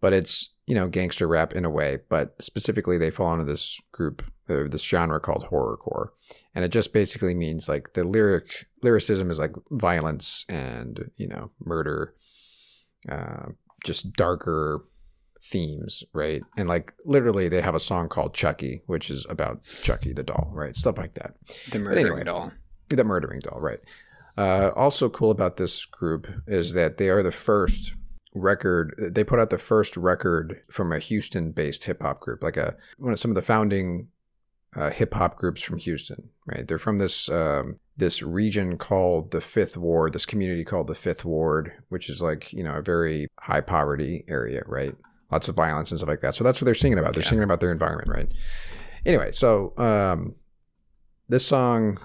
[0.00, 3.80] but it's you know gangster rap in a way but specifically they fall into this
[3.92, 6.08] group or this genre called horrorcore
[6.54, 11.50] and it just basically means like the lyric lyricism is like violence and you know
[11.64, 12.14] murder
[13.08, 13.46] uh,
[13.84, 14.84] just darker
[15.40, 16.42] themes, right?
[16.56, 20.50] And like literally, they have a song called Chucky, which is about Chucky the doll,
[20.52, 20.76] right?
[20.76, 21.34] Stuff like that.
[21.70, 22.24] The murdering anyway.
[22.24, 22.52] doll.
[22.88, 23.78] The murdering doll, right?
[24.36, 27.94] Uh, also cool about this group is that they are the first
[28.34, 28.94] record.
[28.98, 33.12] They put out the first record from a Houston-based hip hop group, like a one
[33.12, 34.08] of some of the founding
[34.76, 36.28] uh, hip hop groups from Houston.
[36.46, 36.66] Right?
[36.66, 41.24] They're from this um, this region called the Fifth Ward, this community called the Fifth
[41.24, 44.94] Ward, which is like you know a very high poverty area, right?
[45.30, 46.34] Lots of violence and stuff like that.
[46.34, 47.14] So that's what they're singing about.
[47.14, 47.28] They're Yeah.
[47.28, 48.28] singing about their environment, right?
[49.04, 50.34] Anyway, so um,
[51.28, 51.98] this song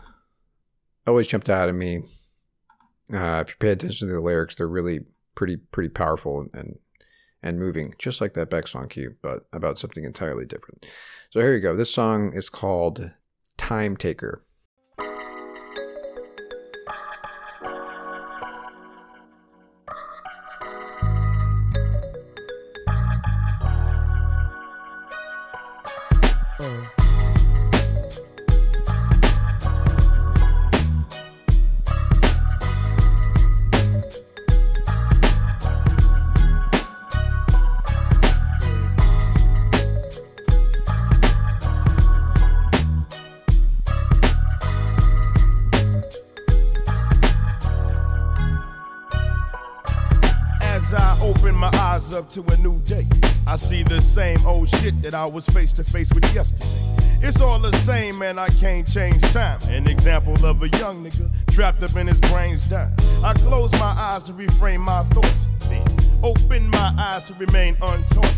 [1.07, 2.03] always jumped out at me.
[3.14, 5.01] Uh, if you pay attention to the lyrics, they're really
[5.36, 6.78] pretty pretty powerful and and
[7.51, 10.85] moving, just like that Beck song cue, but about something entirely different.
[11.29, 11.75] So here you go.
[11.75, 13.11] This song is called
[13.57, 14.43] Time Taker.
[26.59, 27.03] As
[54.14, 56.68] same old shit that I was face to face with yesterday.
[57.28, 59.57] It's all the same, man, I can't change time.
[59.70, 62.93] An example of a young nigga trapped up in his brains dying.
[63.26, 65.84] I close my eyes to reframe my thoughts, then
[66.22, 68.36] open my eyes to remain untaught.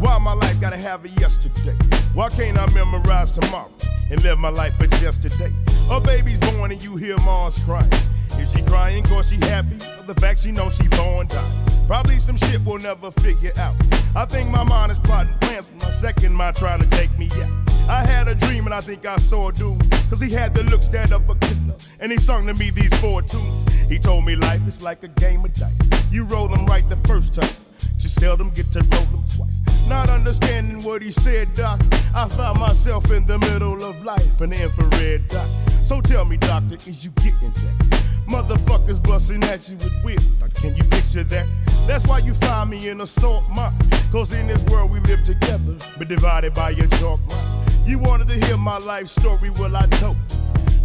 [0.00, 1.76] Why my life gotta have a yesterday?
[2.12, 3.70] Why can't I memorize tomorrow
[4.10, 5.52] and live my life for just today?
[5.92, 7.88] A baby's born and you hear mom's crying.
[8.36, 9.76] Is she crying cause she happy?
[10.00, 11.71] Or the fact she knows she born die?
[11.92, 13.74] Probably some shit we'll never figure out.
[14.16, 17.28] I think my mind is plotting plans for my second mind trying to take me
[17.34, 17.50] out.
[17.86, 19.78] I had a dream and I think I saw a dude.
[20.08, 21.76] Cause he had the looks that of a killer.
[22.00, 23.70] And he sung to me these four tunes.
[23.90, 25.78] He told me life is like a game of dice.
[26.10, 27.54] You roll them right the first time.
[27.98, 29.60] You seldom get to roll them twice.
[29.86, 31.78] Not understanding what he said, Doc.
[32.14, 35.46] I found myself in the middle of life, an infrared doc.
[35.82, 38.02] So tell me, doctor, is you getting that?
[38.28, 40.40] Motherfuckers busting at you with.
[40.40, 41.46] Doc, Can you picture that?
[41.86, 43.72] That's why you find me in a salt mine.
[44.10, 47.62] Cause in this world we live together, but divided by your chalk line.
[47.86, 50.16] You wanted to hear my life story, well I told.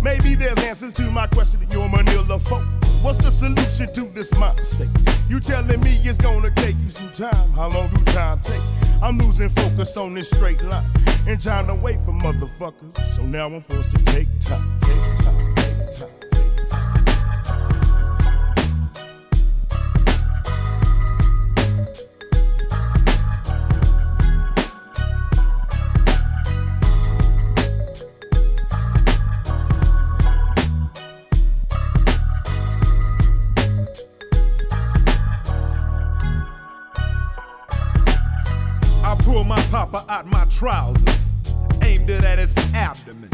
[0.02, 2.64] Maybe there's answers to my question in your manila folk.
[3.04, 4.90] What's the solution to this state?
[5.30, 7.52] You telling me it's gonna take you some time.
[7.52, 8.62] How long do time take?
[9.02, 10.84] I'm losing focus on this straight line
[11.28, 12.98] and trying to wait for motherfuckers.
[13.14, 15.37] So now I'm forced to take time, take time,
[40.58, 41.30] trousers,
[41.84, 43.30] aimed it at his abdomen,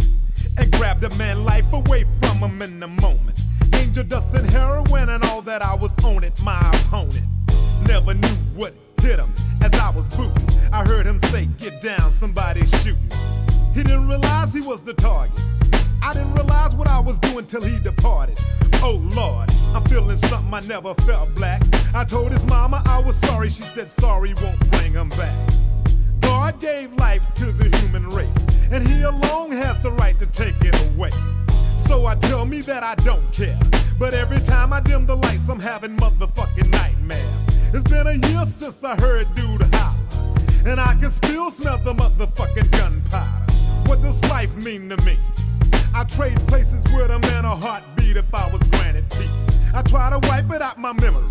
[0.59, 3.39] and grabbed the man life away from him in a moment.
[3.75, 7.25] Angel dust and heroin and all that I was on it, my opponent.
[7.87, 9.31] Never knew what hit him
[9.63, 10.49] as I was booting.
[10.73, 13.09] I heard him say, Get down, somebody's shooting.
[13.73, 15.39] He didn't realize he was the target.
[16.01, 18.37] I didn't realize what I was doing till he departed.
[18.81, 21.61] Oh Lord, I'm feeling something I never felt black.
[21.95, 23.47] I told his mama I was sorry.
[23.47, 25.53] She said sorry won't bring him back.
[26.43, 28.35] God gave life to the human race,
[28.69, 31.09] and he alone has the right to take it away.
[31.87, 33.57] So I tell me that I don't care.
[33.97, 37.47] But every time I dim the lights, I'm having motherfucking nightmares.
[37.73, 39.95] It's been a year since I heard dude holler,
[40.65, 43.53] and I can still smell the motherfucking gunpowder.
[43.87, 45.17] What does life mean to me?
[45.95, 49.47] I trade places with a man a heartbeat if I was granted peace.
[49.73, 51.23] I try to wipe it out my memory.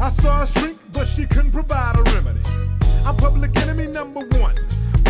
[0.00, 2.40] I saw a shrink, but she couldn't provide a remedy.
[3.06, 4.56] I'm public enemy number one,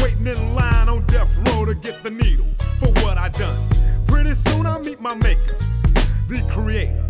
[0.02, 2.44] waiting in line on death row to get the needle
[2.78, 3.56] for what I done.
[4.06, 5.56] Pretty soon I'll meet my maker,
[6.28, 7.06] the creator,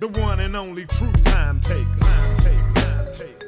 [0.00, 1.84] the one and only true time taker.
[2.00, 3.46] Time taker, time taker.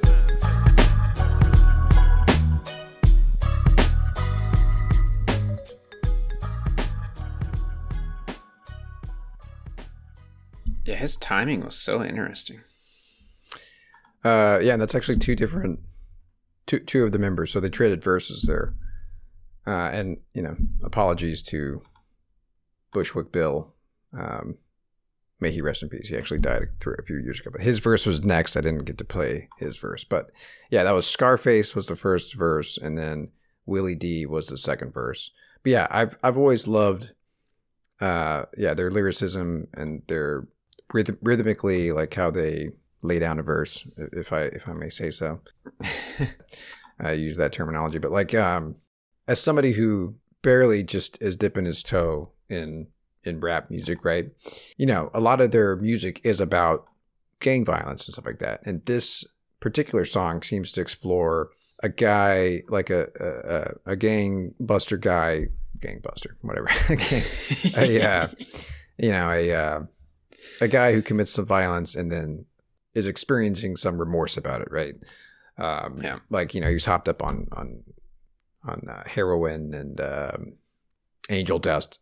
[10.85, 12.61] Yeah, his timing was so interesting.
[14.23, 15.81] Uh, yeah, and that's actually two different,
[16.69, 17.51] two two of the members.
[17.51, 18.75] So they traded verses there,
[19.67, 21.83] uh, and you know, apologies to
[22.93, 23.75] Bushwick Bill.
[24.17, 24.59] Um,
[25.41, 26.09] may he rest in peace.
[26.09, 27.51] He actually died a, few years ago.
[27.53, 28.57] But his verse was next.
[28.57, 30.31] I didn't get to play his verse, but
[30.71, 33.31] yeah, that was Scarface was the first verse, and then
[33.67, 35.33] Willie D was the second verse.
[35.63, 37.13] But yeah, I've I've always loved,
[38.01, 40.47] uh, yeah, their lyricism and their
[40.93, 42.71] rhythm, rhythmically like how they
[43.03, 45.41] lay down a verse, if I if I may say so.
[47.01, 48.77] I use that terminology, but like um,
[49.29, 52.89] as somebody who barely just is dipping his toe in
[53.25, 54.31] in rap music, right?
[54.77, 56.87] You know, a lot of their music is about
[57.41, 59.25] gang violence and stuff like that, and this
[59.61, 61.51] particular song seems to explore
[61.83, 63.09] a guy like a
[63.87, 65.47] a, a gang buster guy,
[65.81, 66.69] gang buster, whatever,
[67.77, 68.29] a uh,
[68.99, 69.81] you know a uh,
[70.61, 72.45] a guy who commits some violence and then
[72.99, 74.95] is experiencing some remorse about it, right?
[75.57, 76.19] Um, Yeah.
[76.31, 77.83] like you know, he's hopped up on on
[78.65, 80.53] on uh, heroin and um,
[81.31, 82.01] angel dust,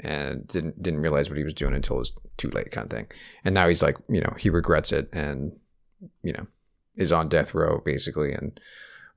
[0.00, 2.96] and didn't didn't realize what he was doing until it was too late, kind of
[2.96, 3.08] thing.
[3.44, 5.52] And now he's like, you know, he regrets it, and
[6.22, 6.46] you know,
[6.96, 8.58] is on death row basically, and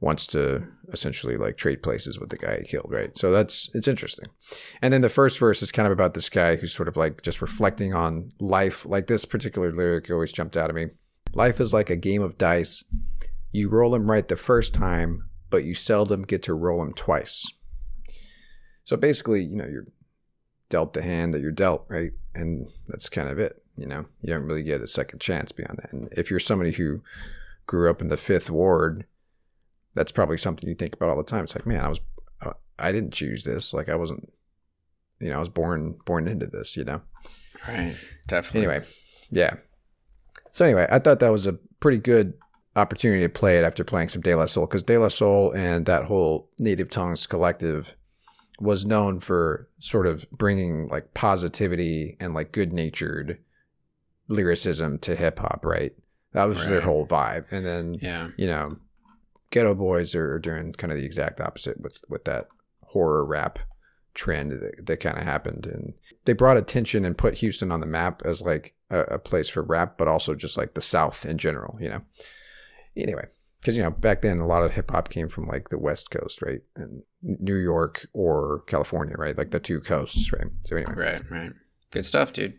[0.01, 3.17] wants to essentially like trade places with the guy he killed, right?
[3.17, 4.27] So that's it's interesting.
[4.81, 7.21] And then the first verse is kind of about this guy who's sort of like
[7.23, 8.85] just reflecting on life.
[8.85, 10.87] Like this particular lyric always jumped out at me.
[11.35, 12.83] Life is like a game of dice.
[13.51, 17.45] You roll them right the first time, but you seldom get to roll them twice.
[18.83, 19.87] So basically, you know, you're
[20.69, 22.11] dealt the hand that you're dealt, right?
[22.33, 23.61] And that's kind of it.
[23.77, 25.91] You know, you don't really get a second chance beyond that.
[25.91, 27.01] And if you're somebody who
[27.67, 29.05] grew up in the fifth ward,
[29.93, 31.43] that's probably something you think about all the time.
[31.43, 31.99] It's like, man, I was,
[32.41, 33.73] uh, I didn't choose this.
[33.73, 34.31] Like, I wasn't,
[35.19, 36.77] you know, I was born born into this.
[36.77, 37.01] You know.
[37.67, 37.95] Right.
[38.27, 38.67] Definitely.
[38.67, 38.85] Anyway,
[39.31, 39.55] yeah.
[40.55, 42.33] So anyway, I thought that was a pretty good
[42.77, 45.85] opportunity to play it after playing some De La Soul because De La Soul and
[45.85, 47.93] that whole Native Tongues collective
[48.61, 53.37] was known for sort of bringing like positivity and like good natured
[54.29, 55.91] lyricism to hip hop, right?
[56.31, 57.51] That was their whole vibe.
[57.51, 58.29] And then Yeah.
[58.37, 58.77] you know,
[59.51, 62.47] Geto Boys are doing kind of the exact opposite with with that
[62.81, 63.59] horror rap
[64.15, 65.93] trend that, that kind of happened, and
[66.25, 69.61] they brought attention and put Houston on the map as like a, a place for
[69.61, 72.01] rap, but also just like the South in general, you know.
[72.97, 73.25] Anyway,
[73.59, 76.09] because you know back then a lot of hip hop came from like the West
[76.09, 80.47] Coast, right, and New York or California, right, like the two coasts, right.
[80.61, 81.29] So anyway, Right.
[81.29, 81.51] Right.
[81.91, 82.55] Good stuff, dude.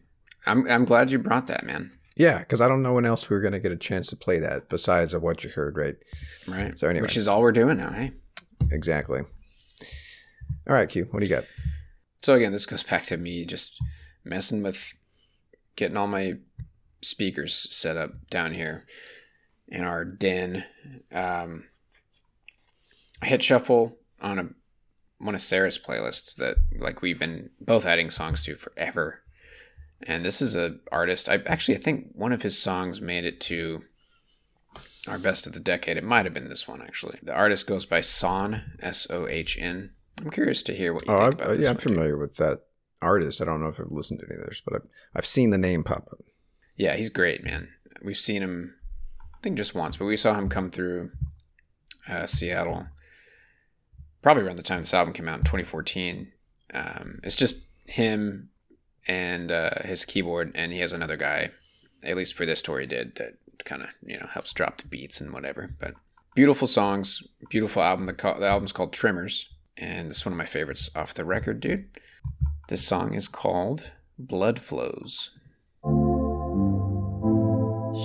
[0.46, 1.90] I'm I'm glad you brought that, man.
[2.16, 4.38] yeah, because I don't know when else we were gonna get a chance to play
[4.40, 5.96] that besides of what you heard, right?
[6.46, 6.78] Right.
[6.78, 7.02] So anyway.
[7.02, 8.12] which is all we're doing now, hey?
[8.70, 9.22] Exactly.
[10.68, 11.44] All right, Q, what do you got?
[12.22, 13.80] So again, this goes back to me just
[14.24, 14.94] messing with
[15.76, 16.38] getting all my
[17.02, 18.84] speakers set up down here
[19.68, 20.64] in our den.
[21.12, 21.64] Um,
[23.22, 24.48] I hit shuffle on a
[25.18, 29.22] one of Sarah's playlists that like we've been both adding songs to forever.
[30.02, 31.28] And this is a artist.
[31.28, 33.82] I actually I think one of his songs made it to
[35.08, 35.96] our best of the decade.
[35.96, 37.18] It might have been this one actually.
[37.22, 39.92] The artist goes by Sohn S O H N.
[40.20, 42.36] I'm curious to hear what you Oh, think I've, about uh, yeah, I'm familiar with
[42.36, 42.60] that
[43.02, 43.40] artist.
[43.40, 45.58] I don't know if I've listened to any of theirs, but I've, I've seen the
[45.58, 46.20] name pop up.
[46.76, 47.68] Yeah, he's great, man.
[48.02, 48.74] We've seen him,
[49.34, 51.10] I think just once, but we saw him come through
[52.08, 52.86] uh, Seattle
[54.22, 56.32] probably around the time this album came out in 2014.
[56.74, 58.50] Um, it's just him
[59.06, 61.50] and uh, his keyboard, and he has another guy,
[62.02, 64.88] at least for this tour, he did that kind of you know helps drop the
[64.88, 65.70] beats and whatever.
[65.80, 65.94] But
[66.34, 68.06] beautiful songs, beautiful album.
[68.06, 69.48] The, co- the album's called Tremors,
[69.78, 71.88] and it's one of my favorites off the record, dude.
[72.68, 75.30] This song is called Blood Flows.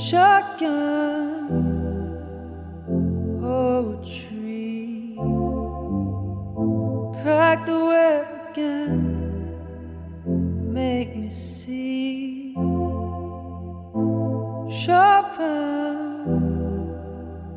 [0.04, 1.52] Shotgun
[3.44, 5.16] oh, poetry.
[7.22, 9.56] Crack the whip again.
[10.74, 12.54] Make me see.
[14.84, 16.28] Sharpen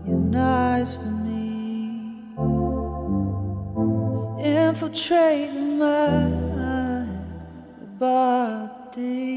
[0.07, 1.24] your knives for me.
[4.55, 7.09] Infiltrate the
[7.99, 9.34] body.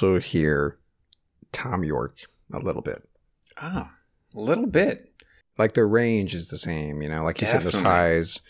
[0.00, 0.78] Also hear
[1.52, 2.14] Thom Yorke
[2.52, 3.08] a little bit.
[3.60, 3.90] Oh,
[4.32, 5.12] a little bit.
[5.56, 8.40] Like the range is the same, you know, like he's hitting those highs.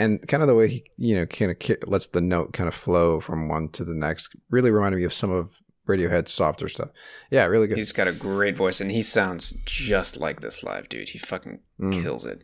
[0.00, 2.74] And kind of the way he, you know, kind of lets the note kind of
[2.74, 6.88] flow from one to the next really reminded me of some of Radiohead's softer stuff.
[7.30, 7.78] Yeah, really good.
[7.78, 11.10] He's got a great voice, and he sounds just like this live, dude.
[11.10, 12.02] He fucking Mm.
[12.02, 12.42] kills it.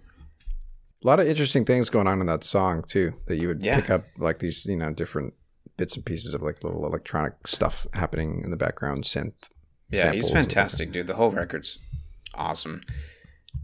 [1.02, 3.80] A lot of interesting things going on in that song too that you would Yeah.
[3.80, 5.34] pick up like these, you know, different
[5.76, 9.48] bits and pieces of like little electronic stuff happening in the background, synth.
[9.90, 11.06] Yeah, he's fantastic, dude.
[11.06, 11.78] The whole record's
[12.34, 12.82] awesome,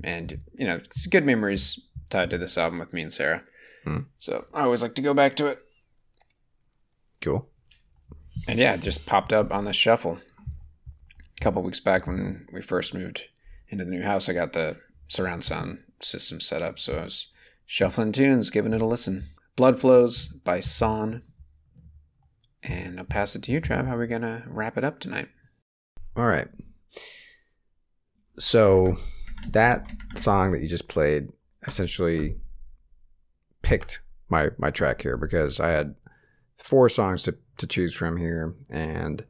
[0.05, 3.43] and you know, it's good memories tied to this album with me and Sarah.
[3.85, 4.01] Hmm.
[4.19, 5.59] So I always like to go back to it.
[7.21, 7.49] Cool.
[8.47, 10.19] And yeah, it just popped up on the shuffle.
[11.39, 13.25] A couple weeks back when we first moved
[13.69, 14.77] into the new house, I got the
[15.09, 17.29] surround sound system set up, so I was
[17.67, 19.25] shuffling tunes, giving it a listen.
[19.57, 21.23] Blood Flows by Sohn.
[22.63, 23.87] And I'll pass it to you, Trav.
[23.87, 25.29] How are we gonna wrap it up tonight?
[26.17, 26.49] All right.
[28.39, 28.97] So
[29.51, 31.29] that song that you just played
[31.67, 32.37] essentially
[33.63, 35.95] picked my my track here because I had
[36.57, 39.25] four songs to, to choose from here and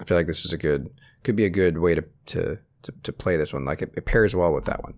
[0.00, 0.90] I feel like this is a good
[1.22, 4.04] could be a good way to to to, to play this one like it, it
[4.04, 4.94] pairs well with that one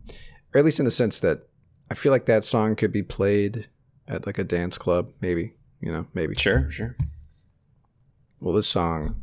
[0.54, 1.48] or at least in the sense that
[1.90, 3.68] I feel like that song could be played
[4.08, 6.96] at like a dance club maybe you know maybe Sure, sure.
[8.40, 9.22] Well, this song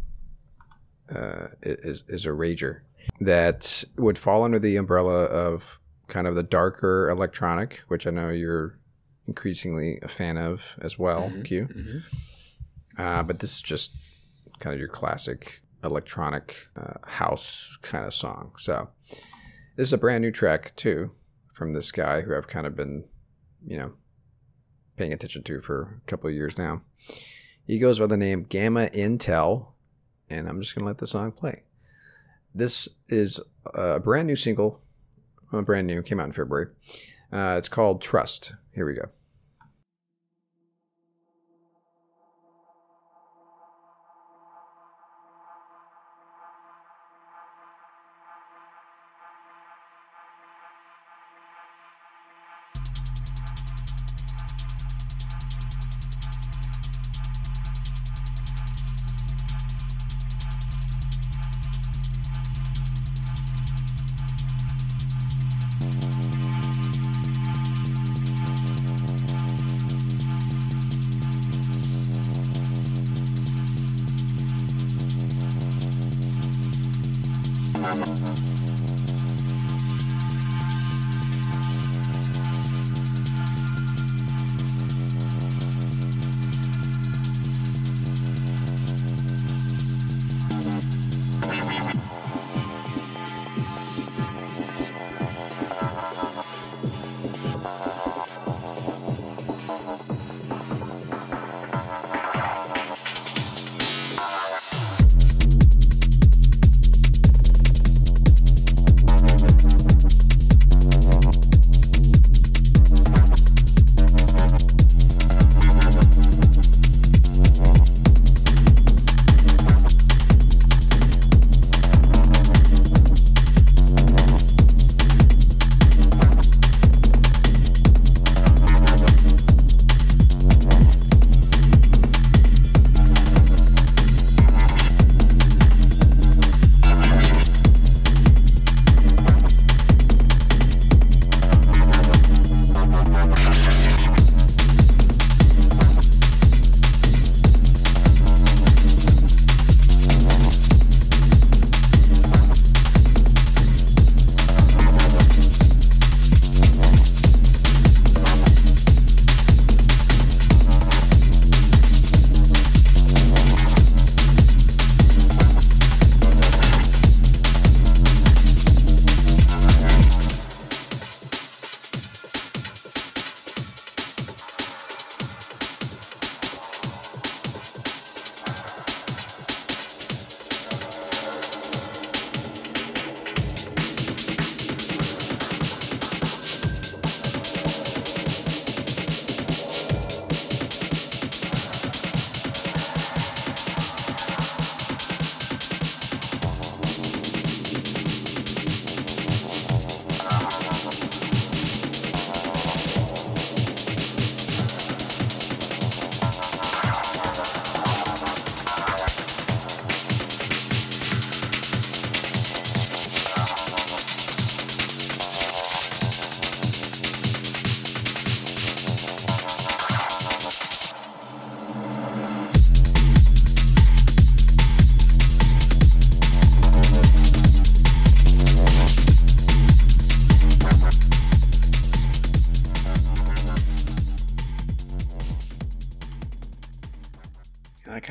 [1.14, 2.82] uh, is is a rager
[3.20, 8.30] that would fall under the umbrella of kind of the darker electronic, which I know
[8.30, 8.78] you're
[9.28, 11.66] increasingly a fan of as well, Mhm, Q.
[11.68, 12.04] mhm.
[12.98, 13.96] Uh, but this is just
[14.60, 18.54] kind of your classic electronic uh, house kind of song.
[18.58, 18.90] So
[19.76, 21.12] this is a brand new track too
[21.54, 23.06] from this guy who I've kind of been,
[23.66, 23.94] you know,
[24.98, 26.82] paying attention to for a couple of years now.
[27.66, 29.68] He goes by the name Gamma Intel,
[30.30, 31.64] and I'm just gonna let the song play.
[32.54, 33.40] This is
[33.74, 34.82] a brand new single,
[35.52, 36.68] well, brand new, came out in February.
[37.32, 38.54] Uh, it's called Trust.
[38.74, 39.10] Here we go.
[77.84, 78.63] mama.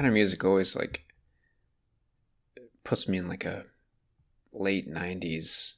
[0.03, 1.05] Kind of music always like
[2.83, 3.65] puts me in like a
[4.53, 5.75] late '90s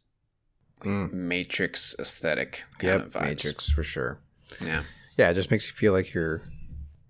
[0.80, 1.12] like, Mm.
[1.12, 3.24] Matrix aesthetic kind Yep, of vibes.
[3.26, 4.20] Matrix for sure.
[4.62, 4.84] Yeah,
[5.18, 6.42] Yeah, it just makes you feel like you're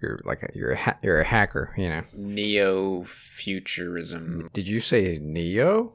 [0.03, 1.73] you're like a, you're a ha- you're a hacker.
[1.77, 2.03] You know.
[2.13, 4.51] neo futurism.
[4.53, 5.95] Did you say Neo?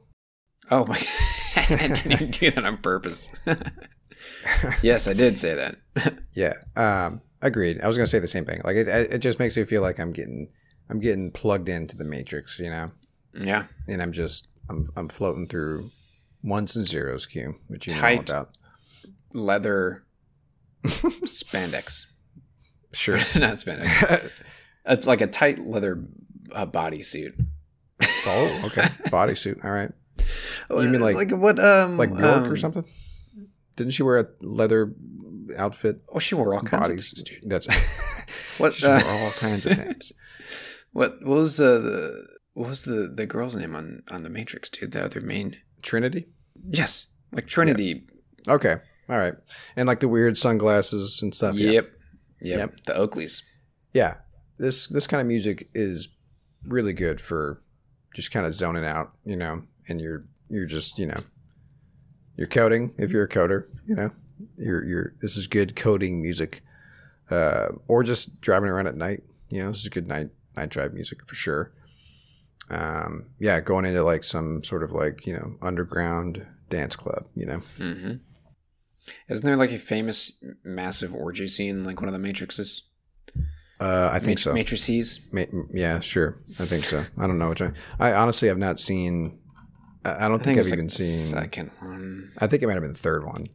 [0.72, 0.98] Oh my!
[1.58, 3.30] I didn't even do that on purpose.
[4.82, 5.76] yes, I did say that.
[6.34, 6.54] Yeah.
[6.78, 7.22] Um.
[7.42, 7.82] Agreed.
[7.82, 8.62] I was gonna say the same thing.
[8.64, 10.50] Like it, it just makes me feel like I'm getting
[10.90, 12.60] I'm getting plugged into the Matrix.
[12.60, 12.92] You know.
[13.34, 15.92] yeah, and I'm just I'm I'm floating through
[16.44, 18.30] ones and zeros, Q, which you know Tight.
[18.30, 18.50] about.
[19.34, 20.04] leather
[20.86, 22.06] spandex.
[22.94, 23.18] Sure.
[23.36, 24.32] Not spandex.
[24.86, 26.04] It's like a tight leather
[26.52, 27.34] uh, bodysuit.
[28.02, 28.88] oh, okay.
[29.10, 29.64] Bodysuit.
[29.64, 29.92] All right.
[30.72, 31.60] You mean like like what?
[31.60, 32.86] Um, like Bjork or um, something?
[33.76, 34.94] Didn't she wear a leather
[35.58, 36.02] outfit?
[36.10, 37.12] Oh, she wore all kinds of Bodies.
[37.14, 37.50] things, dude.
[37.50, 37.68] That's
[38.58, 38.74] What?
[38.74, 40.12] she wore uh, all kinds of things.
[40.92, 41.24] What?
[41.24, 44.92] What was the, the what was the the girl's name on on the Matrix, dude?
[44.92, 45.58] The other main.
[45.82, 46.28] Trinity.
[46.70, 48.06] Yes, like Trinity.
[48.48, 48.76] Okay.
[49.10, 49.34] All right.
[49.76, 51.56] And like the weird sunglasses and stuff.
[51.56, 51.90] Yep.
[52.42, 52.58] yep.
[52.58, 52.84] Yep.
[52.86, 53.44] The Oakleys.
[53.94, 54.16] yeah
[54.60, 56.10] this this kind of music is
[56.66, 57.64] really good for
[58.14, 61.22] just kind of zoning out you know and you're you're just you know
[62.38, 64.12] you're coding if you're a coder you know
[64.58, 66.62] you're you're this is good coding music
[67.32, 70.30] uh or just driving around at night you know this is a good night
[70.60, 71.72] night drive music for sure
[72.70, 77.46] um yeah going into like some sort of like you know underground dance club you
[77.46, 78.14] know Mm-hmm.
[79.28, 80.34] Isn't there like a famous
[80.64, 82.82] massive orgy scene like one of the Matrixes?
[83.80, 85.20] uh i think Mat- so Matrices.
[85.32, 86.38] Ma- yeah, sure.
[86.60, 87.06] I think so.
[87.18, 87.76] I don't know which one.
[88.00, 89.40] I honestly have not seen.
[90.06, 91.38] I I don't I think, think I've even like the seen.
[91.40, 92.32] second one.
[92.38, 93.48] I think it might have been the third one.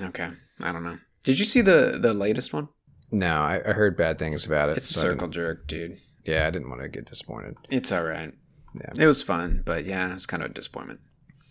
[0.00, 0.28] Okay,
[0.62, 0.98] I don't know.
[1.24, 2.68] Did you see the the latest one?
[3.10, 4.76] No, I, I heard bad things about it.
[4.78, 5.98] It's a so circle jerk, dude.
[6.24, 7.56] Yeah, I didn't want to get disappointed.
[7.70, 8.32] It's all right.
[8.74, 9.04] Yeah.
[9.04, 11.00] It was fun, but yeah, it's kind of a disappointment.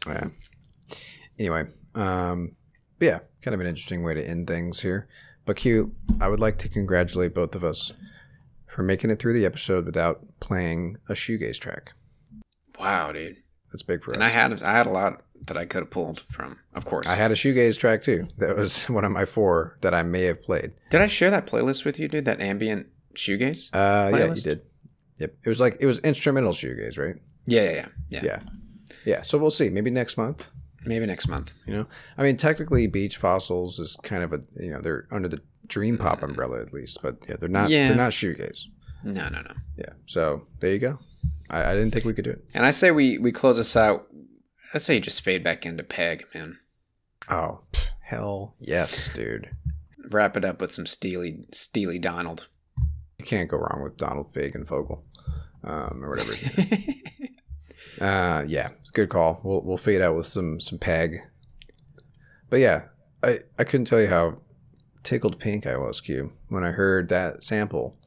[0.07, 0.27] Yeah.
[1.39, 2.55] Anyway, um,
[2.99, 5.07] yeah, kind of an interesting way to end things here.
[5.45, 7.91] But Q, I would like to congratulate both of us
[8.67, 11.93] for making it through the episode without playing a shoegaze track.
[12.79, 13.37] Wow, dude.
[13.71, 14.29] That's big for And us.
[14.31, 16.59] And I had I had a lot that I could have pulled from.
[16.73, 18.27] Of course, I had a shoegaze track too.
[18.37, 20.71] That was one of my four that I may have played.
[20.89, 22.25] Did I share that playlist with you, dude?
[22.25, 23.69] That ambient shoegaze?
[23.73, 24.61] Uh, yeah, you did.
[25.19, 25.35] Yep.
[25.43, 27.15] It was like it was instrumental shoegaze, right?
[27.45, 28.21] Yeah, yeah, yeah, yeah.
[28.23, 28.39] Yeah.
[29.05, 29.21] Yeah.
[29.21, 29.69] So we'll see.
[29.69, 30.49] Maybe next month.
[30.85, 31.53] Maybe next month.
[31.65, 31.87] You know,
[32.17, 35.97] I mean, technically, Beach Fossils is kind of a you know they're under the Dream
[35.97, 37.69] Pop umbrella at least, but yeah, they're not.
[37.69, 37.89] Yeah.
[37.89, 38.65] They're not shoegaze.
[39.03, 39.53] No, no, no.
[39.77, 39.93] Yeah.
[40.05, 40.99] So there you go.
[41.49, 42.43] I, I didn't think we could do it.
[42.53, 44.07] And I say we we close this out.
[44.73, 46.57] I say you just fade back into Peg, man.
[47.29, 47.61] Oh
[48.01, 49.49] hell yes, dude.
[50.09, 52.47] Wrap it up with some Steely Steely Donald.
[53.23, 55.01] You can't go wrong with Donald Fagen Fogel,
[55.63, 56.33] um, or whatever.
[56.33, 58.01] his name is.
[58.01, 59.39] uh, yeah, good call.
[59.43, 61.21] We'll we'll fade out with some some peg.
[62.49, 62.83] But yeah,
[63.23, 64.39] I I couldn't tell you how
[65.03, 67.97] tickled pink I was, Q, when I heard that sample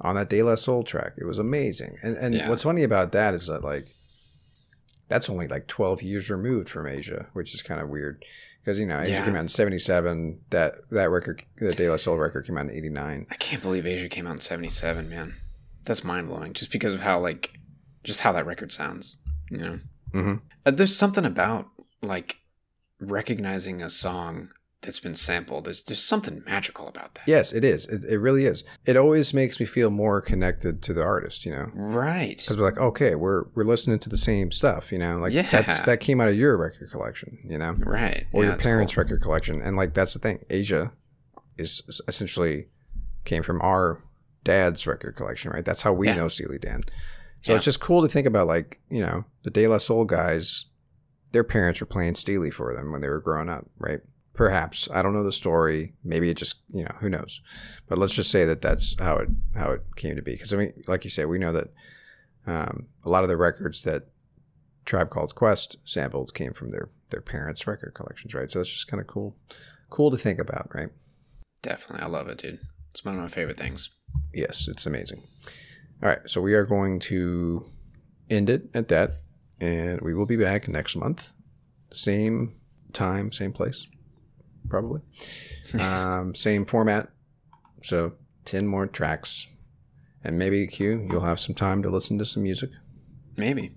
[0.00, 1.14] on that De La Soul track.
[1.18, 1.96] It was amazing.
[2.02, 2.48] And and Yeah.
[2.48, 3.86] what's funny about that is that like
[5.08, 8.24] that's only like 12 years removed from Aja, which is kind of weird.
[8.64, 9.24] Because you know, Aja Yeah.
[9.24, 10.40] came out in '77.
[10.50, 13.26] That that record, the De La Soul record, came out in '89.
[13.30, 15.34] I can't believe Aja came out in '77, man.
[15.84, 16.52] That's mind blowing.
[16.52, 17.50] Just because of how like,
[18.04, 19.16] just how that record sounds.
[19.50, 19.78] You know,
[20.14, 20.34] Mm-hmm.
[20.66, 21.68] uh, there's something about
[22.02, 22.36] like
[23.00, 24.50] recognizing a song
[24.82, 25.64] that's been sampled.
[25.64, 27.22] There's there's something magical about that.
[27.26, 27.86] Yes, it is.
[27.86, 28.64] It, it really is.
[28.84, 32.36] It always makes me feel more connected to the artist, you know, Right.
[32.38, 35.48] because we're like, okay, we're we're listening to the same stuff, you know, like Yeah.
[35.50, 38.26] that's that came out of your record collection, you know, Right.
[38.32, 39.04] or Yeah, your parents' cool.
[39.04, 40.44] record collection, and like that's the thing.
[40.50, 40.90] Aja
[41.56, 42.66] is essentially
[43.24, 44.02] came from our
[44.44, 45.64] dad's record collection, right?
[45.64, 46.16] That's how we Yeah.
[46.16, 46.82] know Steely Dan.
[47.42, 50.66] So it's just cool to think about, like you know, the De La Soul guys.
[51.32, 54.00] Their parents were playing Steely for them when they were growing up, right?
[54.34, 55.94] Perhaps I don't know the story.
[56.02, 57.40] Maybe it just you know who knows.
[57.88, 60.32] But let's just say that that's how it how it came to be.
[60.32, 61.68] Because I mean, like you say, we know that
[62.46, 64.08] um, a lot of the records that
[64.84, 68.50] Tribe Called Quest sampled came from their their parents' record collections, right?
[68.50, 69.36] So that's just kind of cool,
[69.90, 70.88] cool to think about, right?
[71.60, 72.58] Definitely, I love it, dude.
[72.90, 73.90] It's one of my favorite things.
[74.34, 75.22] Yes, it's amazing.
[76.02, 77.70] All right, so we are going to
[78.28, 79.18] end it at that,
[79.60, 81.32] and we will be back next month,
[81.92, 82.56] same
[82.92, 83.86] time, same place,
[84.68, 85.00] probably,
[85.80, 87.08] um, same format.
[87.82, 88.14] So
[88.44, 89.46] ten more tracks,
[90.24, 92.70] and maybe Q, you'll have some time to listen to some music.
[93.36, 93.72] Maybe.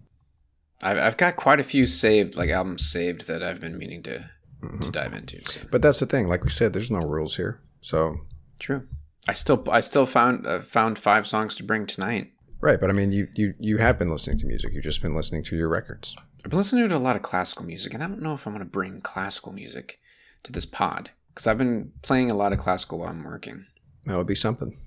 [0.81, 4.29] I've I've got quite a few saved, like albums saved that I've been meaning to
[4.65, 4.79] Mm-hmm.
[4.83, 5.41] to dive into.
[5.45, 5.61] So.
[5.69, 7.59] But that's the thing, like we said, there's no rules here.
[7.81, 8.17] So
[8.57, 8.87] True.
[9.27, 12.31] I still I still found uh, found five songs to bring tonight.
[12.61, 14.73] Right, but I mean, you you you have been listening to music.
[14.73, 16.15] You've just been listening to your records.
[16.43, 18.53] I've been listening to a lot of classical music, and I don't know if I'm
[18.53, 19.99] going to bring classical music
[20.45, 23.65] to this pod because I've been playing a lot of classical while I'm working.
[24.05, 24.77] That would be something.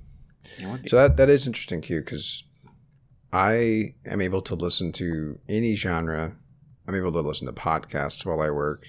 [0.62, 2.44] Would be- So that that is interesting, Q, because
[3.32, 6.36] I am able to listen to any genre.
[6.86, 8.84] I'm able to listen to podcasts while I work.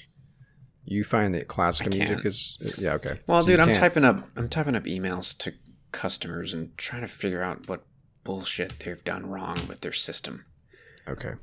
[0.85, 3.19] You find that classical music is uh, yeah okay.
[3.27, 5.53] well, So dude, I'm can't- typing up I'm typing up emails to
[5.91, 7.83] customers and trying to figure out what
[8.23, 10.45] bullshit they've done wrong with their system.
[11.07, 11.33] Okay,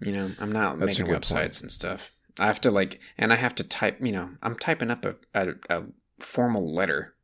[0.00, 1.60] You know, I'm not That's making websites point.
[1.62, 2.10] and stuff.
[2.38, 3.98] I have to like, and I have to type.
[4.00, 5.84] You know, I'm typing up a a, a
[6.20, 7.14] formal letter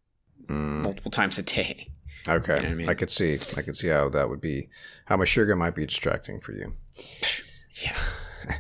[0.49, 1.89] Mm, multiple times a day.
[2.27, 2.57] okay.
[2.57, 2.89] You know I mean?
[2.89, 4.69] I could see I could see how that would be
[5.05, 6.75] how my sugar might be distracting for you.
[7.83, 7.97] Yeah,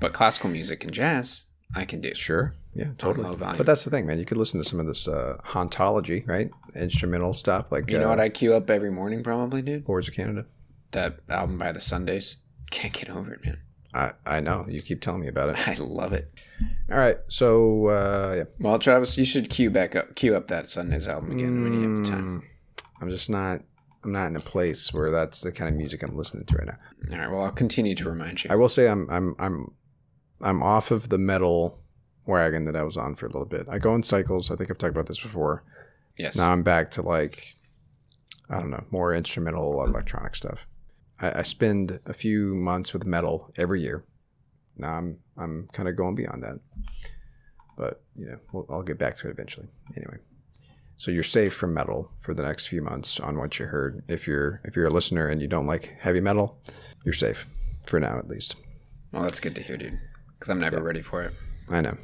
[0.00, 1.44] but classical music and jazz,
[1.74, 2.14] I can do.
[2.14, 2.54] Sure.
[2.74, 3.36] Yeah, totally.
[3.36, 4.18] But that's the thing, man.
[4.18, 6.50] You could listen to some of this uh, hauntology, right?
[6.74, 9.84] Instrumental stuff like You know uh, what I queue up every morning, probably, dude.
[9.84, 10.46] Boards of Canada.
[10.92, 12.36] That album by the Sundays.
[12.70, 13.58] Can't get over it, man.
[13.94, 15.68] I I know you keep telling me about it.
[15.68, 16.32] I love it.
[16.90, 20.68] All right, so uh, yeah, Well, Travis, you should queue back up, queue up that
[20.68, 22.42] Sundays album again when you have the time.
[22.42, 23.62] Mm, I'm just not.
[24.02, 26.66] I'm not in a place where that's the kind of music I'm listening to right
[26.66, 26.78] now.
[27.12, 27.30] All right.
[27.30, 28.50] Well, I'll continue to remind you.
[28.50, 29.72] I will say I'm I'm I'm
[30.40, 31.78] I'm off of the metal
[32.26, 33.66] wagon that I was on for a little bit.
[33.68, 34.50] I go in cycles.
[34.50, 35.64] I think I've talked about this before.
[36.16, 36.36] yes.
[36.36, 37.56] Now I'm back to like
[38.48, 40.66] I don't know more instrumental electronic stuff.
[41.20, 44.04] I, I spend a few months with metal every year.
[44.76, 46.58] Now I'm I'm kind of going beyond that,
[47.76, 49.68] but you know we'll, I'll get back to it eventually.
[49.96, 50.18] Anyway,
[50.96, 54.02] so you're safe from metal for the next few months on what you heard.
[54.08, 56.58] If you're if you're a listener and you don't like heavy metal,
[57.04, 57.46] you're safe
[57.86, 58.56] for now at least.
[59.12, 59.98] Well, that's good to hear, dude.
[60.38, 61.34] Because I'm never ready for it.
[61.70, 61.96] I know,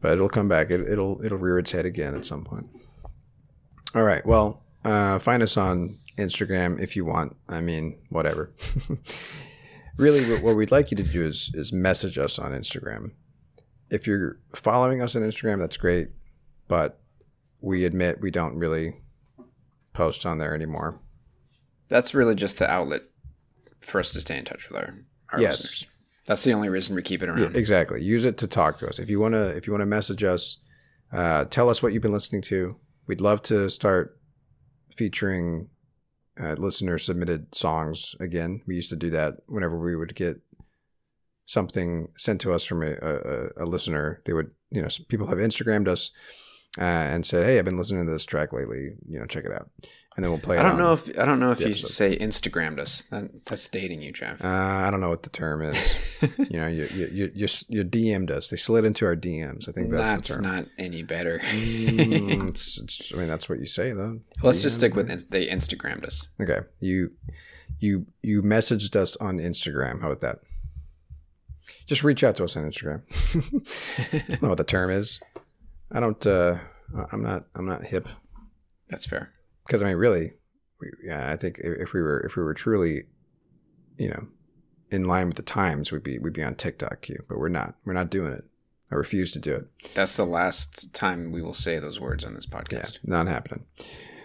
[0.00, 0.70] but it'll come back.
[0.70, 2.66] It, it'll it'll rear its head again at some point.
[3.94, 4.24] All right.
[4.26, 7.36] Well, uh, find us on Instagram if you want.
[7.48, 8.52] I mean, whatever.
[9.98, 13.12] really, what, we'd like you to do is is message us on Instagram.
[13.90, 16.08] If you're following us on Instagram, that's great,
[16.68, 17.00] but
[17.60, 18.94] we admit we don't really
[19.92, 20.98] post on there anymore.
[21.88, 23.02] That's really just the outlet
[23.80, 24.94] for us to stay in touch with our,
[25.30, 25.52] our Yes.
[25.62, 25.86] listeners.
[26.24, 27.56] That's the only reason we keep it Yeah, around.
[27.56, 28.02] exactly.
[28.02, 28.98] Use it to talk to us.
[28.98, 30.58] If you want to, if you want to message us,
[31.12, 32.76] uh, tell us what you've been listening to.
[33.06, 34.18] We'd love to start
[34.96, 35.68] featuring
[36.40, 38.62] uh, listener submitted songs again.
[38.66, 40.40] We used to do that whenever we would get
[41.46, 44.22] something sent to us from a, a, a listener.
[44.24, 46.10] They would, you know, some people have Instagrammed us
[46.78, 48.92] uh, and said, "Hey, I've been listening to this track lately.
[49.08, 49.70] You know, check it out."
[50.14, 50.58] And then we'll play.
[50.58, 51.88] I don't on- know if I don't know if you episode.
[51.88, 53.02] say Instagrammed us.
[53.10, 54.44] That, that's dating you, Jeff.
[54.44, 55.76] Uh, I don't know what the term is.
[56.38, 58.48] you know, you you you you, you DM'd us.
[58.50, 59.68] They slid into our DMs.
[59.68, 60.42] I think that's, that's the term.
[60.44, 61.38] not any better.
[61.38, 64.20] Mm, it's- it's- I mean, that's what you say, though.
[64.42, 64.78] Let's just DM.
[64.80, 66.28] stick with ins- they Instagrammed us.
[66.42, 67.12] Okay, you
[67.80, 70.00] you you messaged us on Instagram.
[70.02, 70.40] How about that?
[71.86, 73.02] Just reach out to us on Instagram.
[74.12, 75.20] I don't know what the term is.
[75.92, 76.26] I don't.
[76.26, 76.58] uh
[77.10, 77.46] I'm not.
[77.54, 78.08] I'm not hip
[78.88, 79.32] That's fair.
[79.66, 80.32] because I mean, really,
[80.80, 81.30] we, yeah.
[81.30, 83.04] I think if we were if we were truly,
[83.96, 84.26] you know,
[84.90, 87.24] in line with the times, we'd be we'd be on TikTok, Q.
[87.28, 87.76] But we're not.
[87.84, 88.44] We're not doing it.
[88.90, 89.64] I refuse to do it.
[89.94, 92.98] That's the last time we will say those words on this Yeah, podcast.
[93.02, 93.64] not happening.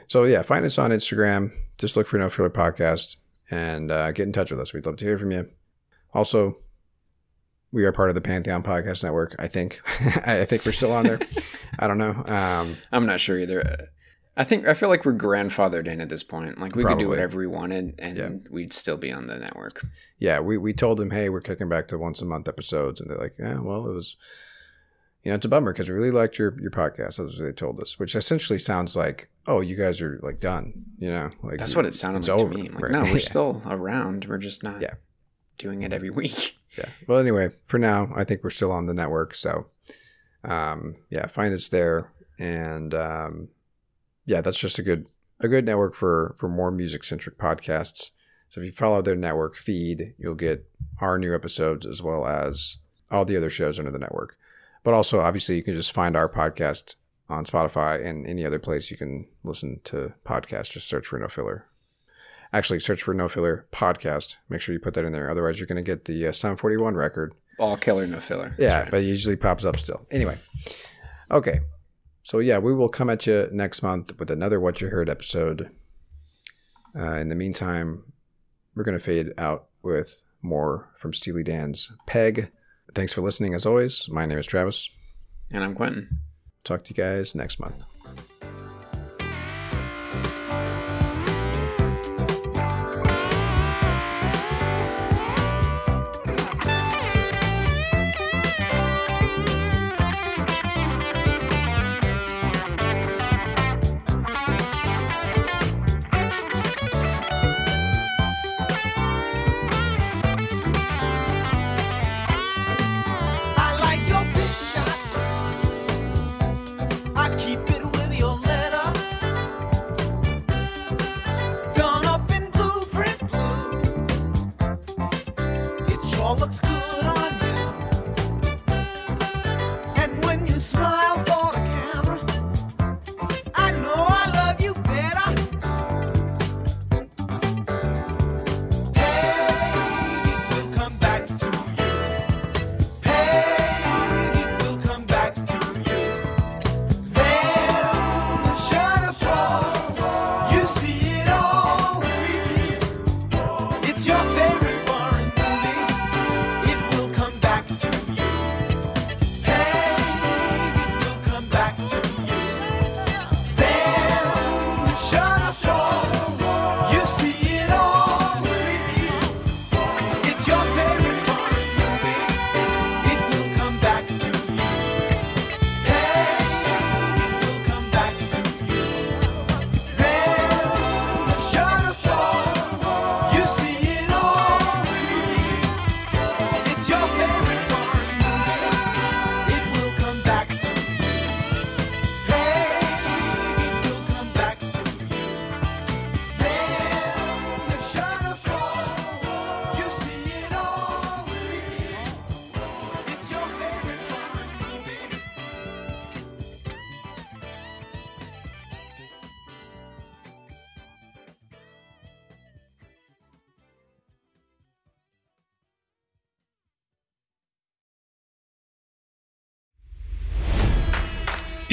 [0.08, 1.52] So yeah, find us on Instagram.
[1.78, 3.16] Just look for No Filler Podcast
[3.50, 4.74] and uh, get in touch with us.
[4.74, 5.50] We'd love to hear from you.
[6.14, 6.58] Also,
[7.72, 9.36] we are part of the Pantheon Podcast Network.
[9.40, 9.82] I think.
[10.26, 11.20] I think we're still on there.
[11.80, 12.24] I don't know.
[12.26, 13.88] Um, I'm not sure either.
[14.36, 16.60] I think I feel like we're grandfathered in at this point.
[16.62, 18.30] Like we could do whatever we wanted, and Yeah.
[18.52, 19.84] we'd still be on the network.
[20.20, 23.10] yeah, we we told them, hey, we're kicking back to once a month episodes, and
[23.10, 24.16] they're like, yeah, well, it was.
[25.24, 27.18] You know, it's a bummer because we really liked your your podcast.
[27.18, 30.86] That's what they told us, which essentially sounds like, oh, you guys are like done.
[31.00, 32.70] You know, like That's what it sounded like over, to me.
[32.70, 32.92] Like, right?
[32.94, 33.18] no, we're Yeah.
[33.18, 34.24] still around.
[34.26, 34.94] We're just not Yeah.
[35.58, 36.58] Doing it every week.
[36.78, 36.90] yeah.
[37.08, 39.36] Well, anyway, for now, I think we're still on the network.
[39.36, 39.68] So,
[40.44, 43.50] um, yeah, find us there, and um,
[44.26, 45.08] yeah, that's just a good
[45.40, 48.12] a good network for for more music centric podcasts.
[48.50, 50.70] So if you follow their network feed, you'll get
[51.02, 52.78] our new episodes as well as
[53.12, 54.38] all the other shows under the network.
[54.84, 56.96] But also, obviously, you can just find our podcast
[57.30, 60.72] on Spotify and any other place you can listen to podcasts.
[60.72, 61.66] Just search for No Filler.
[62.54, 64.38] Actually, search for No Filler podcast.
[64.50, 65.30] Make sure you put that in there.
[65.30, 67.34] Otherwise, you're going to get the uh, Sum 41 record.
[67.60, 68.56] All killer, no filler.
[68.58, 68.92] Yeah, right.
[68.92, 70.06] but it usually pops up still.
[70.12, 70.38] Anyway,
[71.32, 71.60] okay.
[72.24, 75.72] So, yeah, we will come at you next month with another What You Heard episode.
[76.98, 78.04] Uh, in the meantime,
[78.76, 82.52] we're going to fade out with more from Steely Dan's Peg.
[82.94, 84.08] Thanks for listening, as always.
[84.10, 84.90] My name is Travis.
[85.52, 86.20] and I'm Quentin.
[86.64, 87.84] Talk to you guys next month.